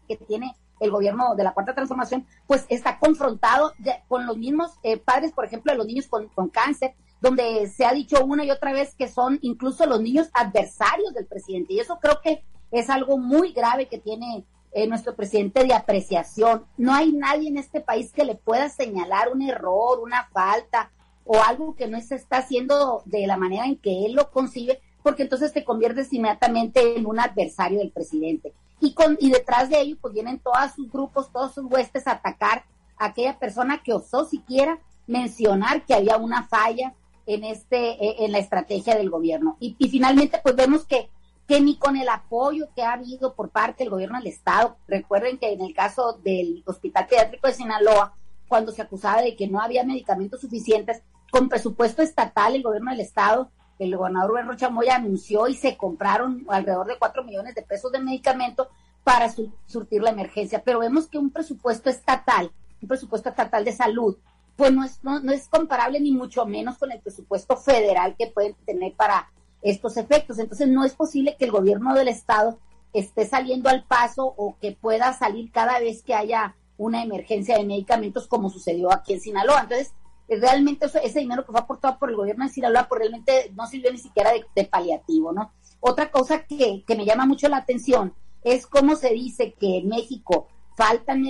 que 0.09 0.17
tiene 0.17 0.57
el 0.81 0.91
gobierno 0.91 1.35
de 1.37 1.45
la 1.45 1.53
Cuarta 1.53 1.75
Transformación, 1.75 2.27
pues 2.47 2.67
está 2.69 2.99
confrontado 2.99 3.75
con 4.09 4.27
los 4.27 4.37
mismos 4.37 4.73
eh, 4.83 4.97
padres, 4.97 5.33
por 5.33 5.45
ejemplo, 5.45 5.73
de 5.73 5.79
los 5.79 5.87
niños 5.87 6.09
con, 6.09 6.29
con 6.29 6.49
cáncer, 6.49 6.95
donde 7.21 7.69
se 7.69 7.85
ha 7.85 7.93
dicho 7.93 8.25
una 8.25 8.45
y 8.45 8.51
otra 8.51 8.73
vez 8.73 8.95
que 8.95 9.09
son 9.09 9.39
incluso 9.43 9.87
los 9.87 10.01
niños 10.01 10.31
adversarios 10.33 11.13
del 11.15 11.27
presidente. 11.27 11.75
Y 11.75 11.81
eso 11.81 11.99
creo 12.01 12.21
que 12.23 12.43
es 12.71 12.89
algo 12.89 13.19
muy 13.19 13.53
grave 13.53 13.89
que 13.89 13.99
tiene 13.99 14.45
eh, 14.73 14.87
nuestro 14.87 15.17
presidente 15.17 15.65
de 15.65 15.75
apreciación. 15.75 16.65
No 16.77 16.95
hay 16.95 17.13
nadie 17.13 17.49
en 17.49 17.59
este 17.59 17.81
país 17.81 18.13
que 18.13 18.25
le 18.25 18.37
pueda 18.37 18.69
señalar 18.69 19.33
un 19.33 19.43
error, 19.43 20.01
una 20.01 20.29
falta 20.33 20.91
o 21.25 21.43
algo 21.43 21.75
que 21.75 21.89
no 21.89 22.01
se 22.01 22.15
está 22.15 22.39
haciendo 22.39 23.03
de 23.05 23.27
la 23.27 23.37
manera 23.37 23.67
en 23.67 23.77
que 23.77 24.07
él 24.07 24.15
lo 24.15 24.31
concibe, 24.31 24.81
porque 25.03 25.25
entonces 25.25 25.53
te 25.53 25.65
conviertes 25.65 26.13
inmediatamente 26.13 26.97
en 26.97 27.07
un 27.07 27.19
adversario 27.21 27.81
del 27.81 27.91
presidente. 27.91 28.53
Y, 28.81 28.95
con, 28.95 29.17
y 29.21 29.31
detrás 29.31 29.69
de 29.69 29.81
ello 29.81 29.97
pues 30.01 30.15
vienen 30.15 30.39
todos 30.39 30.73
sus 30.75 30.91
grupos, 30.91 31.31
todos 31.31 31.55
sus 31.55 31.65
huestes 31.65 32.07
a 32.07 32.13
atacar 32.13 32.65
a 32.97 33.07
aquella 33.07 33.39
persona 33.39 33.83
que 33.83 33.93
osó 33.93 34.25
siquiera 34.25 34.79
mencionar 35.07 35.85
que 35.85 35.95
había 35.95 36.17
una 36.17 36.45
falla 36.45 36.95
en 37.27 37.45
este 37.45 37.77
e, 37.77 38.25
en 38.25 38.33
la 38.33 38.39
estrategia 38.39 38.97
del 38.97 39.11
gobierno. 39.11 39.57
Y, 39.61 39.77
y 39.79 39.89
finalmente 39.89 40.41
pues 40.43 40.57
vemos 40.57 40.85
que 40.85 41.11
que 41.51 41.61
ni 41.61 41.75
con 41.75 41.97
el 41.97 42.09
apoyo 42.09 42.69
que 42.77 42.85
ha 42.85 42.93
habido 42.93 43.35
por 43.35 43.51
parte 43.51 43.83
del 43.83 43.91
gobierno 43.91 44.19
del 44.19 44.29
Estado, 44.29 44.77
recuerden 44.87 45.37
que 45.37 45.53
en 45.53 45.61
el 45.61 45.75
caso 45.75 46.13
del 46.23 46.63
Hospital 46.65 47.09
Pediátrico 47.09 47.49
de 47.49 47.55
Sinaloa, 47.55 48.15
cuando 48.47 48.71
se 48.71 48.83
acusaba 48.83 49.21
de 49.21 49.35
que 49.35 49.49
no 49.49 49.61
había 49.61 49.83
medicamentos 49.83 50.43
suficientes, 50.43 51.03
con 51.33 51.49
presupuesto 51.49 52.03
estatal, 52.03 52.55
el 52.55 52.63
gobierno 52.63 52.93
del 52.93 53.01
Estado, 53.01 53.51
el 53.81 53.97
gobernador 53.97 54.31
Rubén 54.31 54.47
Rocha 54.47 54.69
Moya 54.69 54.97
anunció 54.97 55.49
y 55.49 55.55
se 55.55 55.77
compraron 55.77 56.45
alrededor 56.49 56.87
de 56.87 56.99
4 56.99 57.25
millones 57.25 57.55
de 57.55 57.63
pesos 57.63 57.91
de 57.91 57.99
medicamentos 57.99 58.69
para 59.03 59.31
su, 59.31 59.51
surtir 59.67 60.03
la 60.03 60.11
emergencia. 60.11 60.63
Pero 60.63 60.81
vemos 60.81 61.09
que 61.09 61.17
un 61.19 61.31
presupuesto 61.31 61.89
estatal, 61.89 62.53
un 62.83 62.89
presupuesto 62.89 63.31
estatal 63.31 63.65
de 63.65 63.73
salud, 63.73 64.19
pues 64.57 64.71
no 64.73 64.85
es, 64.85 65.03
no, 65.03 65.21
no 65.21 65.33
es 65.33 65.49
comparable 65.49 65.99
ni 65.99 66.13
mucho 66.13 66.45
menos 66.45 66.77
con 66.77 66.93
el 66.93 67.01
presupuesto 67.01 67.57
federal 67.57 68.17
que 68.19 68.27
pueden 68.27 68.55
tener 68.67 68.93
para 68.93 69.31
estos 69.63 69.97
efectos. 69.97 70.39
Entonces 70.39 70.69
no 70.69 70.85
es 70.85 70.93
posible 70.93 71.37
que 71.39 71.47
el 71.47 71.51
gobierno 71.51 71.95
del 71.95 72.09
estado 72.09 72.59
esté 72.93 73.25
saliendo 73.25 73.71
al 73.71 73.85
paso 73.85 74.35
o 74.37 74.57
que 74.61 74.73
pueda 74.73 75.15
salir 75.15 75.51
cada 75.51 75.79
vez 75.81 76.03
que 76.03 76.15
haya 76.15 76.55
una 76.77 77.03
emergencia 77.03 77.57
de 77.57 77.65
medicamentos 77.65 78.27
como 78.27 78.51
sucedió 78.51 78.93
aquí 78.93 79.15
en 79.15 79.21
Sinaloa. 79.21 79.63
Entonces, 79.63 79.95
realmente 80.39 80.87
ese 81.03 81.19
dinero 81.19 81.45
que 81.45 81.53
fue 81.53 81.61
aportado 81.61 81.99
por 81.99 82.11
el 82.11 82.17
gobierno 82.17 82.45
de 82.45 82.53
Sinaloa 82.53 82.87
pues 82.89 83.01
realmente 83.01 83.53
no 83.57 83.67
sirvió 83.67 83.91
ni 83.91 83.99
siquiera 83.99 84.31
de, 84.55 84.65
paliativo, 84.65 85.33
¿no? 85.33 85.53
Otra 85.81 86.11
cosa 86.11 86.45
que, 86.45 86.85
que, 86.87 86.95
me 86.95 87.05
llama 87.05 87.27
mucho 87.27 87.49
la 87.49 87.57
atención 87.57 88.15
es 88.43 88.67
cómo 88.67 88.97
se 88.97 89.11
dice 89.13 89.55
que 89.55 89.79
en 89.79 89.89
México 89.89 90.49
faltan, 90.77 91.25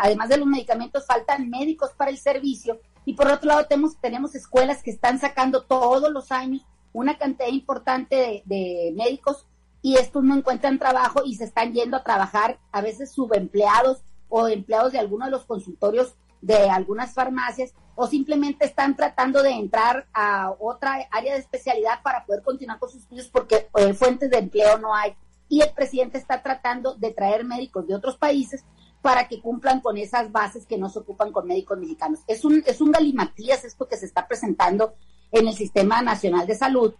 además 0.00 0.28
de 0.28 0.38
los 0.38 0.46
medicamentos, 0.46 1.06
faltan 1.06 1.50
médicos 1.50 1.90
para 1.96 2.10
el 2.10 2.18
servicio 2.18 2.80
y 3.04 3.14
por 3.14 3.28
otro 3.28 3.48
lado 3.48 3.66
tenemos, 3.66 3.96
tenemos 4.00 4.34
escuelas 4.34 4.82
que 4.82 4.90
están 4.90 5.18
sacando 5.18 5.64
todos 5.64 6.10
los 6.10 6.32
años 6.32 6.62
una 6.92 7.18
cantidad 7.18 7.48
importante 7.48 8.16
de, 8.16 8.42
de, 8.44 8.92
médicos 8.96 9.46
y 9.82 9.96
estos 9.96 10.22
no 10.22 10.36
encuentran 10.36 10.78
trabajo 10.78 11.22
y 11.24 11.34
se 11.36 11.44
están 11.44 11.72
yendo 11.72 11.96
a 11.96 12.04
trabajar 12.04 12.58
a 12.70 12.80
veces 12.80 13.12
subempleados 13.12 14.02
o 14.28 14.48
empleados 14.48 14.92
de 14.92 14.98
alguno 14.98 15.24
de 15.24 15.30
los 15.30 15.44
consultorios 15.44 16.14
de 16.42 16.68
algunas 16.68 17.14
farmacias 17.14 17.72
o 17.94 18.06
simplemente 18.06 18.66
están 18.66 18.96
tratando 18.96 19.42
de 19.42 19.50
entrar 19.52 20.06
a 20.12 20.54
otra 20.58 21.08
área 21.10 21.34
de 21.34 21.40
especialidad 21.40 22.02
para 22.02 22.26
poder 22.26 22.42
continuar 22.42 22.78
con 22.78 22.90
sus 22.90 23.02
estudios 23.02 23.28
porque 23.28 23.68
eh, 23.76 23.94
fuentes 23.94 24.30
de 24.30 24.38
empleo 24.38 24.76
no 24.78 24.94
hay. 24.94 25.14
Y 25.48 25.60
el 25.62 25.70
presidente 25.70 26.18
está 26.18 26.42
tratando 26.42 26.94
de 26.94 27.12
traer 27.12 27.44
médicos 27.44 27.86
de 27.86 27.94
otros 27.94 28.16
países 28.16 28.64
para 29.02 29.28
que 29.28 29.40
cumplan 29.40 29.80
con 29.80 29.96
esas 29.96 30.32
bases 30.32 30.66
que 30.66 30.78
no 30.78 30.88
se 30.88 31.00
ocupan 31.00 31.32
con 31.32 31.46
médicos 31.46 31.78
mexicanos. 31.78 32.20
Es 32.26 32.44
un, 32.44 32.62
es 32.66 32.80
un 32.80 32.92
galimatías 32.92 33.64
esto 33.64 33.88
que 33.88 33.96
se 33.96 34.06
está 34.06 34.26
presentando 34.26 34.94
en 35.30 35.48
el 35.48 35.54
Sistema 35.54 36.02
Nacional 36.02 36.46
de 36.46 36.54
Salud 36.54 36.94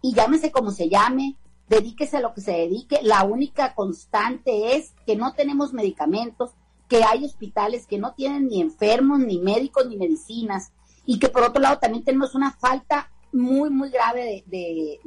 y 0.00 0.14
llámese 0.14 0.52
como 0.52 0.70
se 0.70 0.88
llame, 0.88 1.36
dedíquese 1.68 2.16
a 2.18 2.20
lo 2.20 2.32
que 2.32 2.40
se 2.40 2.52
dedique, 2.52 3.00
la 3.02 3.24
única 3.24 3.74
constante 3.74 4.76
es 4.76 4.94
que 5.06 5.16
no 5.16 5.34
tenemos 5.34 5.72
medicamentos, 5.72 6.52
que 6.88 7.04
hay 7.04 7.24
hospitales 7.24 7.86
que 7.86 7.98
no 7.98 8.14
tienen 8.14 8.48
ni 8.48 8.60
enfermos, 8.60 9.20
ni 9.20 9.38
médicos, 9.38 9.86
ni 9.86 9.96
medicinas, 9.96 10.72
y 11.04 11.18
que 11.18 11.28
por 11.28 11.42
otro 11.42 11.60
lado 11.60 11.78
también 11.78 12.04
tenemos 12.04 12.34
una 12.34 12.52
falta 12.52 13.10
muy, 13.32 13.70
muy 13.70 13.90
grave 13.90 14.44
de, 14.46 15.00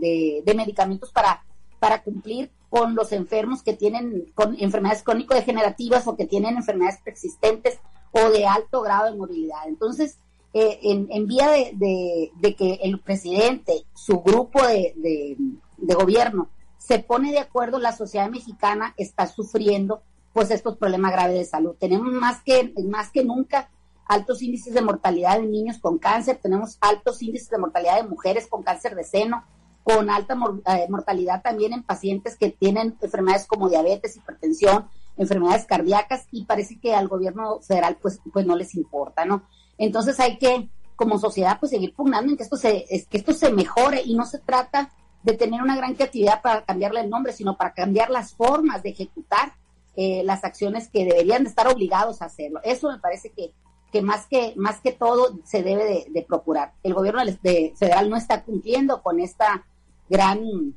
de, 0.46 0.54
medicamentos 0.54 1.12
para, 1.12 1.44
para 1.80 2.04
cumplir 2.04 2.52
con 2.70 2.96
los 2.96 3.12
enfermos 3.12 3.64
que 3.64 3.74
tienen 3.74 4.32
con 4.34 4.56
enfermedades 4.60 5.04
crónico-degenerativas 5.04 6.08
o 6.08 6.16
que 6.16 6.26
tienen 6.26 6.56
enfermedades 6.56 7.02
persistentes 7.04 7.80
o 8.12 8.30
de 8.30 8.46
alto 8.46 8.82
grado 8.82 9.12
de 9.12 9.18
movilidad. 9.18 9.68
Entonces, 9.68 10.18
eh, 10.54 10.80
en, 10.84 11.08
en, 11.12 11.28
vía 11.28 11.50
de, 11.50 11.72
de, 11.76 12.32
de, 12.36 12.56
que 12.56 12.80
el 12.84 13.00
presidente, 13.00 13.86
su 13.94 14.22
grupo 14.22 14.66
de, 14.66 14.94
de, 14.98 15.94
gobierno, 15.96 16.50
se 16.78 17.00
pone 17.00 17.32
de 17.32 17.40
acuerdo, 17.40 17.80
la 17.80 17.96
sociedad 17.96 18.30
mexicana 18.30 18.94
está 18.98 19.28
sufriendo 19.28 20.02
pues 20.34 20.52
estos 20.52 20.78
problemas 20.78 21.12
graves 21.12 21.38
de 21.38 21.46
salud. 21.46 21.76
Tenemos 21.80 22.12
más 22.14 22.42
que, 22.44 22.74
más 22.86 23.12
que 23.12 23.24
nunca 23.24 23.70
altos 24.08 24.42
índices 24.42 24.74
de 24.74 24.82
mortalidad 24.82 25.40
de 25.40 25.48
niños 25.48 25.80
con 25.80 25.98
cáncer, 25.98 26.40
tenemos 26.42 26.78
altos 26.82 27.22
índices 27.22 27.50
de 27.50 27.58
mortalidad 27.58 27.96
de 27.96 28.10
mujeres 28.10 28.48
con 28.48 28.62
cáncer 28.62 28.94
de 28.96 29.06
seno, 29.06 29.46
con 29.84 30.10
alta 30.10 30.38
eh, 30.68 30.88
mortalidad 30.90 31.42
también 31.42 31.74
en 31.74 31.84
pacientes 31.84 32.38
que 32.38 32.50
tienen 32.50 32.98
enfermedades 33.02 33.48
como 33.48 33.70
diabetes, 33.70 34.18
hipertensión, 34.18 34.88
enfermedades 35.18 35.66
cardíacas 35.66 36.28
y 36.32 36.46
parece 36.46 36.80
que 36.80 36.94
al 36.94 37.08
gobierno 37.08 37.62
federal 37.62 37.98
pues, 38.02 38.20
pues 38.32 38.46
no 38.46 38.56
les 38.56 38.76
importa, 38.76 39.26
¿no? 39.26 39.44
Entonces 39.78 40.20
hay 40.20 40.38
que, 40.38 40.70
como 40.96 41.18
sociedad, 41.18 41.58
pues 41.60 41.72
seguir 41.72 41.94
pugnando 41.96 42.32
en 42.32 42.38
que 42.38 42.44
esto 42.44 42.58
se, 42.58 42.86
que 43.10 43.18
esto 43.18 43.34
se 43.34 43.52
mejore 43.52 44.02
y 44.04 44.14
no 44.14 44.26
se 44.26 44.40
trata 44.40 44.92
de 45.24 45.34
tener 45.34 45.62
una 45.62 45.76
gran 45.76 45.96
creatividad 45.96 46.42
para 46.42 46.66
cambiarle 46.66 47.02
el 47.02 47.10
nombre, 47.10 47.34
sino 47.34 47.58
para 47.58 47.74
cambiar 47.74 48.10
las 48.10 48.34
formas 48.34 48.84
de 48.84 48.90
ejecutar 48.90 49.54
eh, 49.96 50.24
las 50.24 50.44
acciones 50.44 50.90
que 50.90 51.06
deberían 51.06 51.44
de 51.44 51.50
estar 51.50 51.68
obligados 51.68 52.22
a 52.22 52.26
hacerlo. 52.26 52.62
Eso 52.64 52.90
me 52.90 53.00
parece 53.00 53.32
que, 53.32 53.54
que 53.92 54.02
más 54.02 54.26
que 54.28 54.54
más 54.56 54.80
que 54.80 54.94
todo 54.94 55.40
se 55.44 55.64
debe 55.64 56.08
de, 56.10 56.22
procurar. 56.24 56.74
El 56.84 56.94
gobierno 56.94 57.22
de, 57.26 57.74
federal 57.78 58.10
no 58.10 58.16
está 58.16 58.44
cumpliendo 58.44 59.02
con 59.02 59.20
esta 59.20 59.66
gran 60.10 60.76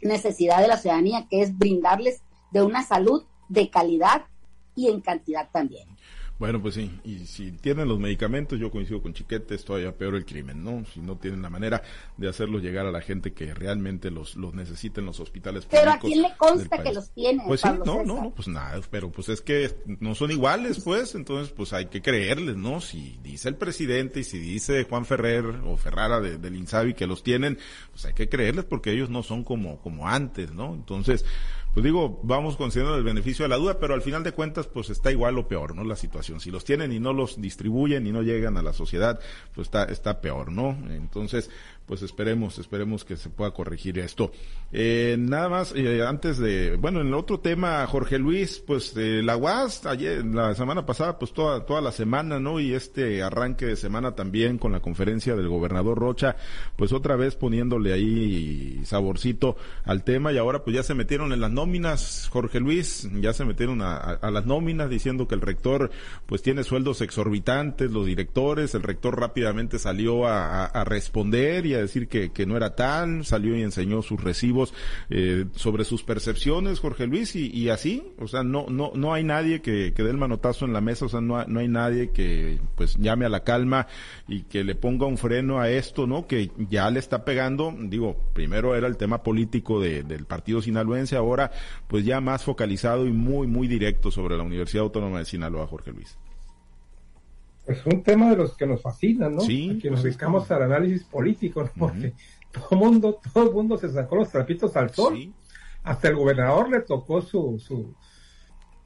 necesidad 0.00 0.60
de 0.60 0.68
la 0.68 0.78
ciudadanía, 0.78 1.26
que 1.28 1.42
es 1.42 1.56
brindarles 1.56 2.22
de 2.50 2.62
una 2.62 2.82
salud 2.82 3.24
de 3.48 3.70
calidad 3.70 4.24
y 4.74 4.88
en 4.88 5.00
cantidad 5.00 5.50
también. 5.50 5.88
Bueno, 6.38 6.60
pues 6.60 6.74
sí, 6.74 7.00
y 7.02 7.20
si 7.20 7.52
tienen 7.52 7.88
los 7.88 7.98
medicamentos, 7.98 8.58
yo 8.58 8.70
coincido 8.70 9.00
con 9.00 9.14
Chiquete, 9.14 9.54
es 9.54 9.64
todavía 9.64 9.96
peor 9.96 10.16
el 10.16 10.26
crimen, 10.26 10.62
¿no? 10.62 10.84
Si 10.92 11.00
no 11.00 11.16
tienen 11.16 11.40
la 11.40 11.48
manera 11.48 11.82
de 12.18 12.28
hacerlos 12.28 12.62
llegar 12.62 12.84
a 12.84 12.90
la 12.90 13.00
gente 13.00 13.32
que 13.32 13.54
realmente 13.54 14.10
los, 14.10 14.36
los 14.36 14.52
necesita 14.52 15.00
en 15.00 15.06
los 15.06 15.18
hospitales 15.18 15.64
públicos. 15.64 15.80
Pero 15.80 15.92
a 15.92 15.98
quién 15.98 16.22
le 16.22 16.36
consta 16.36 16.82
que 16.82 16.92
los 16.92 17.10
tiene. 17.10 17.42
Pues 17.46 17.62
sí, 17.62 17.68
no, 17.84 18.04
no, 18.04 18.22
no, 18.22 18.32
pues 18.36 18.48
nada, 18.48 18.78
pero 18.90 19.10
pues 19.10 19.30
es 19.30 19.40
que 19.40 19.74
no 20.00 20.14
son 20.14 20.30
iguales, 20.30 20.82
pues, 20.84 21.14
entonces 21.14 21.54
pues 21.56 21.72
hay 21.72 21.86
que 21.86 22.02
creerles, 22.02 22.56
¿no? 22.56 22.82
Si 22.82 23.18
dice 23.22 23.48
el 23.48 23.56
presidente 23.56 24.20
y 24.20 24.24
si 24.24 24.38
dice 24.38 24.84
Juan 24.84 25.06
Ferrer 25.06 25.46
o 25.64 25.78
Ferrara 25.78 26.20
de, 26.20 26.36
del 26.36 26.56
Insabi 26.56 26.92
que 26.92 27.06
los 27.06 27.22
tienen, 27.22 27.58
pues 27.92 28.04
hay 28.04 28.12
que 28.12 28.28
creerles 28.28 28.66
porque 28.66 28.92
ellos 28.92 29.08
no 29.08 29.22
son 29.22 29.42
como, 29.42 29.78
como 29.78 30.06
antes, 30.06 30.52
¿no? 30.52 30.74
Entonces, 30.74 31.24
pues 31.76 31.84
digo, 31.84 32.20
vamos 32.22 32.56
considerando 32.56 32.96
el 32.96 33.04
beneficio 33.04 33.42
de 33.42 33.50
la 33.50 33.56
duda, 33.56 33.78
pero 33.78 33.92
al 33.92 34.00
final 34.00 34.24
de 34.24 34.32
cuentas, 34.32 34.66
pues 34.66 34.88
está 34.88 35.12
igual 35.12 35.36
o 35.36 35.46
peor, 35.46 35.76
¿no? 35.76 35.84
La 35.84 35.94
situación. 35.94 36.40
Si 36.40 36.50
los 36.50 36.64
tienen 36.64 36.90
y 36.90 37.00
no 37.00 37.12
los 37.12 37.38
distribuyen 37.38 38.06
y 38.06 38.12
no 38.12 38.22
llegan 38.22 38.56
a 38.56 38.62
la 38.62 38.72
sociedad, 38.72 39.20
pues 39.54 39.66
está, 39.66 39.84
está 39.84 40.22
peor, 40.22 40.50
¿no? 40.50 40.70
Entonces, 40.88 41.50
pues 41.86 42.02
esperemos, 42.02 42.58
esperemos 42.58 43.04
que 43.04 43.16
se 43.16 43.30
pueda 43.30 43.52
corregir 43.52 43.98
esto. 43.98 44.32
Eh, 44.72 45.16
nada 45.18 45.48
más, 45.48 45.72
eh, 45.76 46.04
antes 46.04 46.38
de, 46.38 46.76
bueno, 46.76 47.00
en 47.00 47.08
el 47.08 47.14
otro 47.14 47.38
tema, 47.38 47.86
Jorge 47.86 48.18
Luis, 48.18 48.62
pues 48.66 48.92
eh, 48.96 49.22
la 49.22 49.36
UAS, 49.36 49.86
ayer, 49.86 50.24
la 50.24 50.54
semana 50.54 50.84
pasada, 50.84 51.18
pues 51.18 51.32
toda, 51.32 51.64
toda 51.64 51.80
la 51.80 51.92
semana, 51.92 52.40
¿no? 52.40 52.58
Y 52.58 52.74
este 52.74 53.22
arranque 53.22 53.66
de 53.66 53.76
semana 53.76 54.16
también 54.16 54.58
con 54.58 54.72
la 54.72 54.80
conferencia 54.80 55.36
del 55.36 55.48
gobernador 55.48 55.98
Rocha, 55.98 56.36
pues 56.74 56.92
otra 56.92 57.14
vez 57.14 57.36
poniéndole 57.36 57.92
ahí 57.92 58.82
saborcito 58.84 59.56
al 59.84 60.02
tema 60.02 60.32
y 60.32 60.38
ahora 60.38 60.64
pues 60.64 60.74
ya 60.74 60.82
se 60.82 60.94
metieron 60.94 61.32
en 61.32 61.40
las 61.40 61.52
nóminas, 61.52 62.28
Jorge 62.32 62.58
Luis, 62.58 63.08
ya 63.20 63.32
se 63.32 63.44
metieron 63.44 63.80
a, 63.82 64.18
las 64.30 64.46
nóminas 64.46 64.90
diciendo 64.90 65.28
que 65.28 65.36
el 65.36 65.40
rector 65.40 65.90
pues 66.26 66.42
tiene 66.42 66.64
sueldos 66.64 67.00
exorbitantes, 67.00 67.92
los 67.92 68.06
directores, 68.06 68.74
el 68.74 68.82
rector 68.82 69.18
rápidamente 69.18 69.78
salió 69.78 70.26
a, 70.26 70.66
a 70.66 70.84
responder 70.84 71.66
y 71.66 71.75
decir 71.80 72.08
que, 72.08 72.30
que 72.30 72.46
no 72.46 72.56
era 72.56 72.74
tal, 72.74 73.24
salió 73.24 73.56
y 73.56 73.62
enseñó 73.62 74.02
sus 74.02 74.22
recibos 74.22 74.74
eh, 75.10 75.46
sobre 75.54 75.84
sus 75.84 76.02
percepciones, 76.02 76.80
Jorge 76.80 77.06
Luis, 77.06 77.36
y, 77.36 77.50
y, 77.50 77.68
así, 77.70 78.12
o 78.18 78.28
sea, 78.28 78.42
no, 78.42 78.66
no, 78.68 78.92
no 78.94 79.14
hay 79.14 79.24
nadie 79.24 79.60
que, 79.62 79.92
que 79.94 80.02
dé 80.02 80.10
el 80.10 80.16
manotazo 80.16 80.64
en 80.64 80.72
la 80.72 80.80
mesa, 80.80 81.06
o 81.06 81.08
sea, 81.08 81.20
no, 81.20 81.44
no 81.44 81.60
hay 81.60 81.68
nadie 81.68 82.10
que 82.10 82.58
pues 82.74 82.96
llame 82.96 83.24
a 83.24 83.28
la 83.28 83.44
calma 83.44 83.86
y 84.28 84.42
que 84.42 84.64
le 84.64 84.74
ponga 84.74 85.06
un 85.06 85.18
freno 85.18 85.60
a 85.60 85.70
esto, 85.70 86.06
¿no? 86.06 86.26
Que 86.26 86.50
ya 86.70 86.90
le 86.90 86.98
está 86.98 87.24
pegando, 87.24 87.74
digo, 87.78 88.16
primero 88.32 88.74
era 88.74 88.86
el 88.86 88.96
tema 88.96 89.22
político 89.22 89.80
de, 89.80 90.02
del 90.02 90.24
partido 90.24 90.62
sinaloense, 90.62 91.16
ahora 91.16 91.50
pues 91.86 92.04
ya 92.04 92.20
más 92.20 92.44
focalizado 92.44 93.06
y 93.06 93.12
muy, 93.12 93.46
muy 93.46 93.68
directo 93.68 94.10
sobre 94.10 94.36
la 94.36 94.42
Universidad 94.42 94.84
Autónoma 94.84 95.18
de 95.18 95.24
Sinaloa, 95.24 95.66
Jorge 95.66 95.92
Luis. 95.92 96.16
Es 97.66 97.84
un 97.86 98.02
tema 98.02 98.30
de 98.30 98.36
los 98.36 98.56
que 98.56 98.66
nos 98.66 98.80
fascinan, 98.80 99.34
¿no? 99.34 99.40
Sí, 99.40 99.78
que 99.80 99.90
nos 99.90 100.00
pues 100.00 100.14
dedicamos 100.14 100.50
al 100.50 100.62
análisis 100.62 101.04
político, 101.04 101.62
¿no? 101.64 101.70
Porque 101.76 102.14
todo 102.52 102.68
el 102.70 102.78
mundo, 102.78 103.20
todo 103.32 103.52
mundo 103.52 103.76
se 103.76 103.88
sacó 103.90 104.16
los 104.16 104.30
trapitos 104.30 104.76
al 104.76 104.90
sol. 104.90 105.14
Sí. 105.16 105.32
Hasta 105.82 106.08
el 106.08 106.16
gobernador 106.16 106.68
le 106.68 106.80
tocó 106.80 107.20
su, 107.22 107.58
su, 107.58 107.94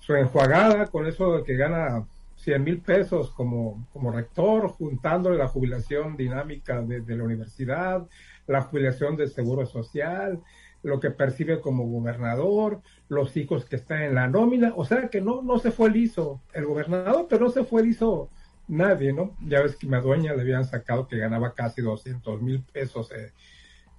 su 0.01 0.15
enjuagada 0.15 0.87
con 0.87 1.07
eso 1.07 1.39
de 1.39 1.45
que 1.45 1.57
gana 1.57 2.07
100 2.37 2.65
mil 2.65 2.81
pesos 2.81 3.31
como, 3.31 3.87
como 3.93 4.11
rector, 4.13 4.69
juntándole 4.69 5.37
la 5.37 5.49
jubilación 5.49 6.17
dinámica 6.17 6.81
de, 6.83 7.01
de 7.01 7.17
la 7.17 7.25
universidad, 7.25 8.07
la 8.47 8.63
jubilación 8.63 9.17
del 9.17 9.31
seguro 9.31 9.67
social, 9.67 10.41
lo 10.83 11.01
que 11.01 11.11
percibe 11.11 11.61
como 11.61 11.87
gobernador, 11.87 12.81
los 13.09 13.37
hijos 13.37 13.65
que 13.65 13.77
están 13.77 14.03
en 14.03 14.15
la 14.15 14.29
nómina, 14.29 14.73
o 14.77 14.85
sea 14.85 15.09
que 15.09 15.21
no, 15.21 15.43
no 15.43 15.59
se 15.59 15.71
fue 15.71 15.91
liso 15.91 16.41
el 16.55 16.65
gobernador, 16.65 17.27
pero 17.29 17.47
no 17.47 17.51
se 17.51 17.65
fue 17.65 17.83
liso 17.83 18.31
nadie, 18.71 19.13
¿no? 19.13 19.37
Ya 19.47 19.61
ves 19.63 19.77
que 19.77 19.87
Madueña 19.87 20.35
le 20.35 20.43
habían 20.43 20.65
sacado 20.65 21.07
que 21.07 21.19
ganaba 21.19 21.55
casi 21.55 21.83
200 21.83 22.41
mil 22.41 22.63
pesos 22.63 23.11
eh, 23.13 23.33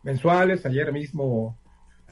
mensuales. 0.04 0.66
Ayer 0.66 0.92
mismo, 0.92 1.58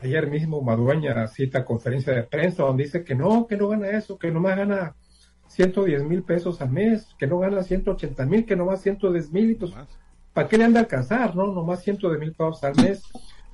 ayer 0.02 0.30
mismo 0.30 0.62
Madueña 0.62 1.28
cita 1.28 1.66
conferencia 1.66 2.14
de 2.14 2.24
prensa 2.24 2.64
donde 2.64 2.84
dice 2.84 3.04
que 3.04 3.16
no, 3.16 3.48
que 3.48 3.58
no 3.58 3.70
gana 3.70 3.90
eso, 3.90 4.18
que 4.18 4.32
nomás 4.32 4.58
gana 4.58 4.96
110 5.48 6.04
mil 6.04 6.24
pesos 6.24 6.62
al 6.62 6.70
mes, 6.70 7.16
que 7.18 7.28
no 7.28 7.40
gana 7.40 7.64
180 7.64 8.26
mil, 8.26 8.46
que 8.46 8.56
nomás 8.56 8.82
110 8.82 9.32
mil, 9.32 9.58
pues, 9.58 9.72
¿para 10.34 10.48
qué 10.48 10.58
le 10.58 10.66
han 10.66 10.74
de 10.74 10.80
alcanzar, 10.80 11.36
no? 11.36 11.54
Nomás 11.54 11.82
110 11.82 12.20
mil 12.20 12.34
pesos 12.34 12.64
al 12.64 12.76
mes, 12.76 13.04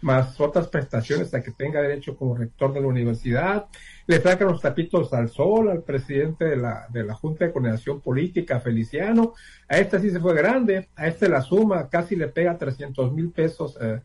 más 0.01 0.39
otras 0.41 0.67
prestaciones 0.67 1.33
a 1.33 1.41
que 1.41 1.51
tenga 1.51 1.81
derecho 1.81 2.17
como 2.17 2.35
rector 2.35 2.73
de 2.73 2.81
la 2.81 2.87
universidad, 2.87 3.67
le 4.07 4.21
sacan 4.21 4.49
los 4.49 4.61
tapitos 4.61 5.13
al 5.13 5.29
sol 5.29 5.69
al 5.69 5.83
presidente 5.83 6.45
de 6.45 6.57
la, 6.57 6.87
de 6.89 7.03
la 7.03 7.15
Junta 7.15 7.45
de 7.45 7.51
Coordinación 7.51 8.01
Política, 8.01 8.59
Feliciano. 8.59 9.33
A 9.67 9.77
este 9.77 9.99
sí 9.99 10.11
se 10.11 10.19
fue 10.19 10.35
grande, 10.35 10.89
a 10.95 11.07
este 11.07 11.27
la 11.27 11.41
suma 11.41 11.89
casi 11.89 12.15
le 12.15 12.27
pega 12.27 12.57
300 12.57 13.11
mil 13.13 13.31
pesos 13.31 13.77
eh, 13.81 14.01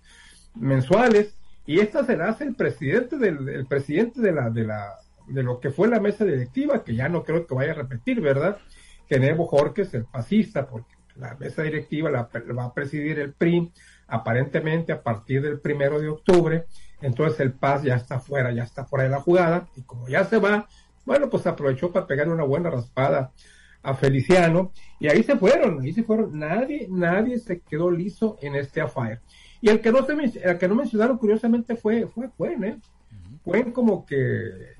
mensuales. 0.55 1.37
Y 1.67 1.81
esta 1.81 2.05
se 2.05 2.17
la 2.17 2.31
hace 2.31 2.45
el 2.45 2.55
presidente 2.55 3.19
del 3.19 3.49
el 3.49 3.67
presidente 3.67 4.21
de 4.21 4.33
la, 4.33 4.51
de 4.51 4.65
la, 4.65 4.97
de 5.29 5.43
lo 5.43 5.61
que 5.61 5.71
fue 5.71 5.89
la 5.89 6.01
mesa 6.01 6.25
directiva, 6.25 6.83
que 6.83 6.95
ya 6.95 7.09
no 7.09 7.23
creo 7.23 7.47
que 7.47 7.55
vaya 7.55 7.73
a 7.73 7.77
repetir, 7.77 8.21
¿verdad? 8.21 8.59
Que 9.07 9.21
Nebo 9.21 9.47
Jorques, 9.47 9.93
el 9.93 10.07
fascista, 10.07 10.67
porque 10.67 10.95
la 11.17 11.37
mesa 11.37 11.63
directiva 11.63 12.11
la, 12.11 12.31
la 12.33 12.55
va 12.55 12.65
a 12.65 12.75
presidir 12.75 13.19
el 13.19 13.35
PRI, 13.35 13.71
aparentemente 14.09 14.93
a 14.93 15.03
partir 15.03 15.43
del 15.43 15.61
primero 15.61 16.01
de 16.01 16.09
octubre 16.09 16.65
entonces 17.03 17.41
el 17.41 17.53
Paz 17.53 17.83
ya 17.83 17.97
está 17.97 18.21
fuera, 18.21 18.53
ya 18.53 18.63
está 18.63 18.85
fuera 18.85 19.05
de 19.05 19.11
la 19.11 19.21
jugada, 19.21 19.69
y 19.77 19.83
como 19.83 20.09
ya 20.09 20.25
se 20.25 20.39
va, 20.39 20.69
bueno, 21.05 21.29
pues 21.31 21.47
aprovechó 21.47 21.93
para 21.93 22.07
pegar 22.07 22.29
una 22.29 22.45
buena 22.45 22.71
raspada 22.71 23.33
a 23.83 23.95
Feliciano, 23.95 24.73
y 24.99 25.09
ahí 25.09 25.23
se 25.23 25.37
fueron, 25.37 25.81
ahí 25.81 25.93
se 25.93 26.03
fueron, 26.03 26.39
nadie, 26.39 26.87
nadie 26.91 27.39
se 27.39 27.61
quedó 27.61 27.91
liso 27.91 28.37
en 28.43 28.55
este 28.55 28.81
affair. 28.81 29.21
Y 29.61 29.69
el 29.69 29.81
que 29.81 29.93
no 29.93 30.05
se 30.05 30.13
el 30.13 30.59
que 30.59 30.69
no 30.69 30.75
mencionaron 30.75 31.19
curiosamente 31.19 31.77
fue, 31.77 32.07
fue 32.07 32.31
Cuen, 32.31 32.65
¿eh? 32.65 32.79
Cuen 33.45 33.73
como 33.73 34.07
que 34.07 34.75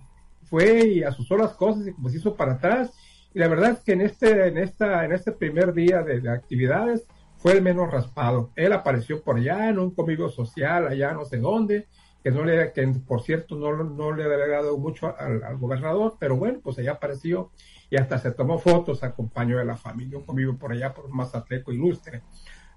fue 0.45 0.87
y 0.87 1.03
asusó 1.03 1.37
las 1.37 1.53
cosas 1.53 1.87
y 1.87 1.93
como 1.93 2.09
se 2.09 2.17
hizo 2.17 2.35
para 2.35 2.55
atrás. 2.55 2.93
Y 3.33 3.39
la 3.39 3.49
verdad 3.49 3.71
es 3.71 3.81
que 3.81 3.93
en 3.93 4.01
este, 4.01 4.49
en 4.49 4.59
esta, 4.59 5.05
en 5.05 5.13
este 5.13 5.33
primer 5.33 5.73
día 5.73 6.03
de, 6.03 6.21
de 6.21 6.31
actividades 6.31 7.07
fue 7.37 7.53
el 7.53 7.63
menos 7.63 7.91
raspado. 7.91 8.51
Él 8.57 8.73
apareció 8.73 9.23
por 9.23 9.37
allá 9.37 9.69
en 9.69 9.79
un 9.79 9.95
convivio 9.95 10.29
social, 10.29 10.89
allá 10.89 11.13
no 11.13 11.25
sé 11.25 11.39
dónde, 11.39 11.87
que 12.23 12.31
no 12.31 12.45
le, 12.45 12.73
que 12.73 12.87
por 13.07 13.23
cierto 13.23 13.57
no, 13.57 13.83
no 13.83 14.13
le 14.13 14.25
había 14.25 14.57
dado 14.57 14.77
mucho 14.79 15.15
al, 15.19 15.57
gobernador, 15.59 16.17
pero 16.19 16.37
bueno, 16.37 16.61
pues 16.63 16.79
allá 16.79 16.93
apareció 16.93 17.51
y 17.89 17.97
hasta 17.97 18.19
se 18.19 18.33
tomó 18.33 18.59
fotos, 18.59 19.03
acompañó 19.03 19.59
de 19.59 19.65
la 19.65 19.77
familia, 19.77 20.19
un 20.19 20.25
convivio 20.25 20.57
por 20.57 20.73
allá 20.73 20.93
por 20.93 21.09
Mazatleco 21.09 21.73
Ilustre, 21.73 22.23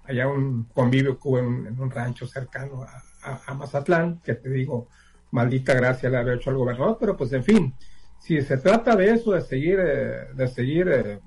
allá 0.04 0.28
un 0.28 0.64
convivio 0.64 1.18
que 1.18 1.28
en, 1.38 1.80
un 1.80 1.90
rancho 1.90 2.26
cercano 2.26 2.84
a, 3.22 3.54
Mazatlán, 3.54 4.20
que 4.20 4.34
te 4.34 4.50
digo, 4.50 4.88
maldita 5.30 5.74
gracia 5.74 6.10
le 6.10 6.18
había 6.18 6.34
hecho 6.34 6.50
al 6.50 6.56
gobernador, 6.56 6.98
pero 6.98 7.16
pues 7.16 7.32
en 7.32 7.44
fin, 7.44 7.74
si 8.18 8.40
se 8.42 8.58
trata 8.58 8.96
de 8.96 9.10
eso, 9.10 9.32
de 9.32 9.40
seguir, 9.40 9.78
eh, 9.80 10.28
de 10.34 10.48
seguir 10.48 10.88
eh, 10.88 11.20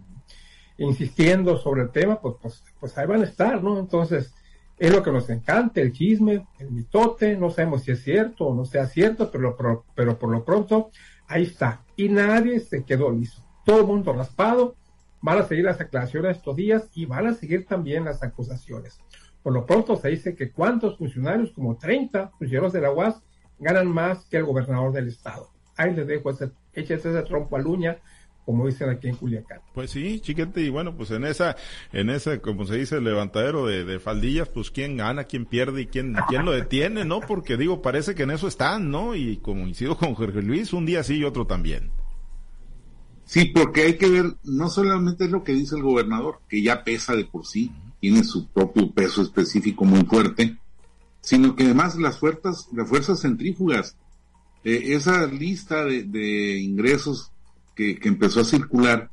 insistiendo 0.78 1.58
sobre 1.58 1.84
el 1.84 1.92
tema, 1.92 2.20
pues, 2.20 2.36
pues, 2.42 2.64
pues 2.80 2.98
ahí 2.98 3.08
van 3.08 3.22
a 3.22 3.26
estar, 3.26 3.64
¿no? 3.64 3.80
Entonces, 3.80 4.34
es 4.78 4.92
lo 4.92 5.02
que 5.02 5.12
nos 5.12 5.30
encanta, 5.30 5.82
el 5.82 5.92
chisme, 5.92 6.48
el 6.60 6.72
mitote, 6.72 7.36
no 7.36 7.50
sabemos 7.50 7.84
si 7.84 7.92
es 7.92 8.04
cierto 8.04 8.46
o 8.46 8.56
no 8.56 8.66
sea 8.66 8.86
cierto, 8.86 9.32
pero, 9.32 9.56
pero, 9.96 10.20
por 10.20 10.30
lo 10.30 10.46
pronto 10.46 10.92
ahí 11.28 11.44
está. 11.44 11.84
Y 11.96 12.10
nadie 12.10 12.60
se 12.60 12.84
quedó 12.84 13.12
liso. 13.12 13.44
Todo 13.66 13.82
el 13.82 13.88
mundo 13.88 14.14
raspado, 14.14 14.76
van 15.22 15.40
a 15.40 15.44
seguir 15.44 15.66
las 15.66 15.82
aclaraciones 15.82 16.38
estos 16.38 16.56
días 16.56 16.90
y 16.94 17.06
van 17.06 17.26
a 17.26 17.34
seguir 17.34 17.66
también 17.66 18.06
las 18.06 18.22
acusaciones. 18.22 19.00
Por 19.42 19.54
lo 19.54 19.66
pronto 19.66 19.96
se 19.96 20.10
dice 20.10 20.36
que 20.36 20.52
cuántos 20.52 20.98
funcionarios, 20.98 21.52
como 21.52 21.78
30 21.78 22.32
funcionarios 22.38 22.74
de 22.74 22.82
la 22.82 22.92
UAS, 22.92 23.22
ganan 23.58 23.88
más 23.88 24.26
que 24.26 24.38
el 24.38 24.46
gobernador 24.46 24.92
del 24.92 25.08
estado. 25.08 25.50
Ahí 25.76 25.94
les 25.96 26.06
dejo 26.06 26.30
ese, 26.30 26.52
ese 26.74 27.22
trompo 27.24 27.56
a 27.56 27.60
luña 27.60 27.98
como 28.48 28.66
dicen 28.66 28.90
aquí 28.90 29.10
en 29.10 29.18
Culiacán. 29.18 29.60
Pues 29.74 29.92
sí, 29.92 30.22
chiquete, 30.22 30.62
y 30.62 30.70
bueno, 30.70 30.96
pues 30.96 31.12
en 31.12 31.26
esa, 31.26 31.58
en 31.92 32.10
ese, 32.10 32.40
como 32.40 32.66
se 32.66 32.78
dice, 32.78 33.02
levantadero 33.02 33.66
de, 33.66 33.84
de 33.84 34.00
faldillas, 34.00 34.48
pues 34.48 34.72
quién 34.72 34.96
gana, 34.96 35.26
quién 35.26 35.46
pierde 35.46 35.82
y 35.82 35.88
quién, 35.88 36.16
quién 36.30 36.46
lo 36.46 36.54
detiene, 36.54 37.04
¿no? 37.04 37.20
Porque 37.20 37.58
digo, 37.58 37.82
parece 37.82 38.16
que 38.16 38.24
en 38.24 38.32
eso 38.32 38.48
están, 38.48 38.90
¿no? 38.90 39.16
Y 39.16 39.36
coincido 39.36 39.98
con 39.98 40.16
Jorge 40.16 40.42
Luis, 40.42 40.72
un 40.72 40.86
día 40.86 41.04
sí 41.04 41.16
y 41.16 41.26
otro 41.26 41.46
también. 41.46 41.92
Sí, 43.26 43.52
porque 43.54 43.82
hay 43.82 43.98
que 43.98 44.10
ver, 44.10 44.38
no 44.46 44.70
solamente 44.70 45.26
es 45.26 45.32
lo 45.32 45.44
que 45.44 45.52
dice 45.52 45.76
el 45.76 45.84
gobernador, 45.84 46.40
que 46.48 46.64
ya 46.64 46.86
pesa 46.86 47.18
de 47.18 47.26
por 47.26 47.46
sí, 47.46 47.74
tiene 48.00 48.24
su 48.24 48.48
propio 48.48 48.90
peso 48.94 49.24
específico 49.24 49.84
muy 49.84 50.06
fuerte, 50.06 50.56
sino 51.20 51.54
que 51.54 51.66
además 51.66 51.98
las 51.98 52.18
fuerzas, 52.18 52.70
las 52.72 52.88
fuerzas 52.88 53.20
centrífugas, 53.20 53.98
eh, 54.64 54.96
esa 54.96 55.26
lista 55.28 55.84
de, 55.84 56.04
de 56.04 56.60
ingresos 56.60 57.34
que, 57.78 58.00
empezó 58.10 58.42
a 58.42 58.44
circular 58.44 59.10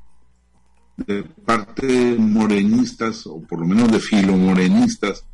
de 0.97 1.23
parte 1.23 1.87
de 1.87 2.19
morenistas, 2.19 3.27
o 3.27 3.43
por 3.43 3.61
lo 3.61 3.67
menos 3.67 3.93
de 3.93 4.01
filomorenistas, 4.01 5.27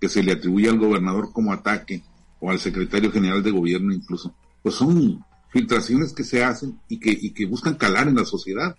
que 0.00 0.08
se 0.08 0.22
le 0.22 0.32
atribuye 0.32 0.68
al 0.68 0.78
gobernador 0.78 1.32
como 1.32 1.52
ataque, 1.52 2.02
o 2.40 2.50
al 2.50 2.58
secretario 2.58 3.12
general 3.12 3.42
de 3.42 3.52
gobierno 3.52 3.92
incluso, 3.94 4.34
pues 4.62 4.74
son 4.74 5.24
filtraciones 5.50 6.12
que 6.12 6.24
se 6.24 6.42
hacen 6.42 6.80
y 6.88 6.98
que, 6.98 7.10
y 7.10 7.30
que 7.30 7.46
buscan 7.46 7.76
calar 7.76 8.08
en 8.08 8.16
la 8.16 8.24
sociedad. 8.24 8.74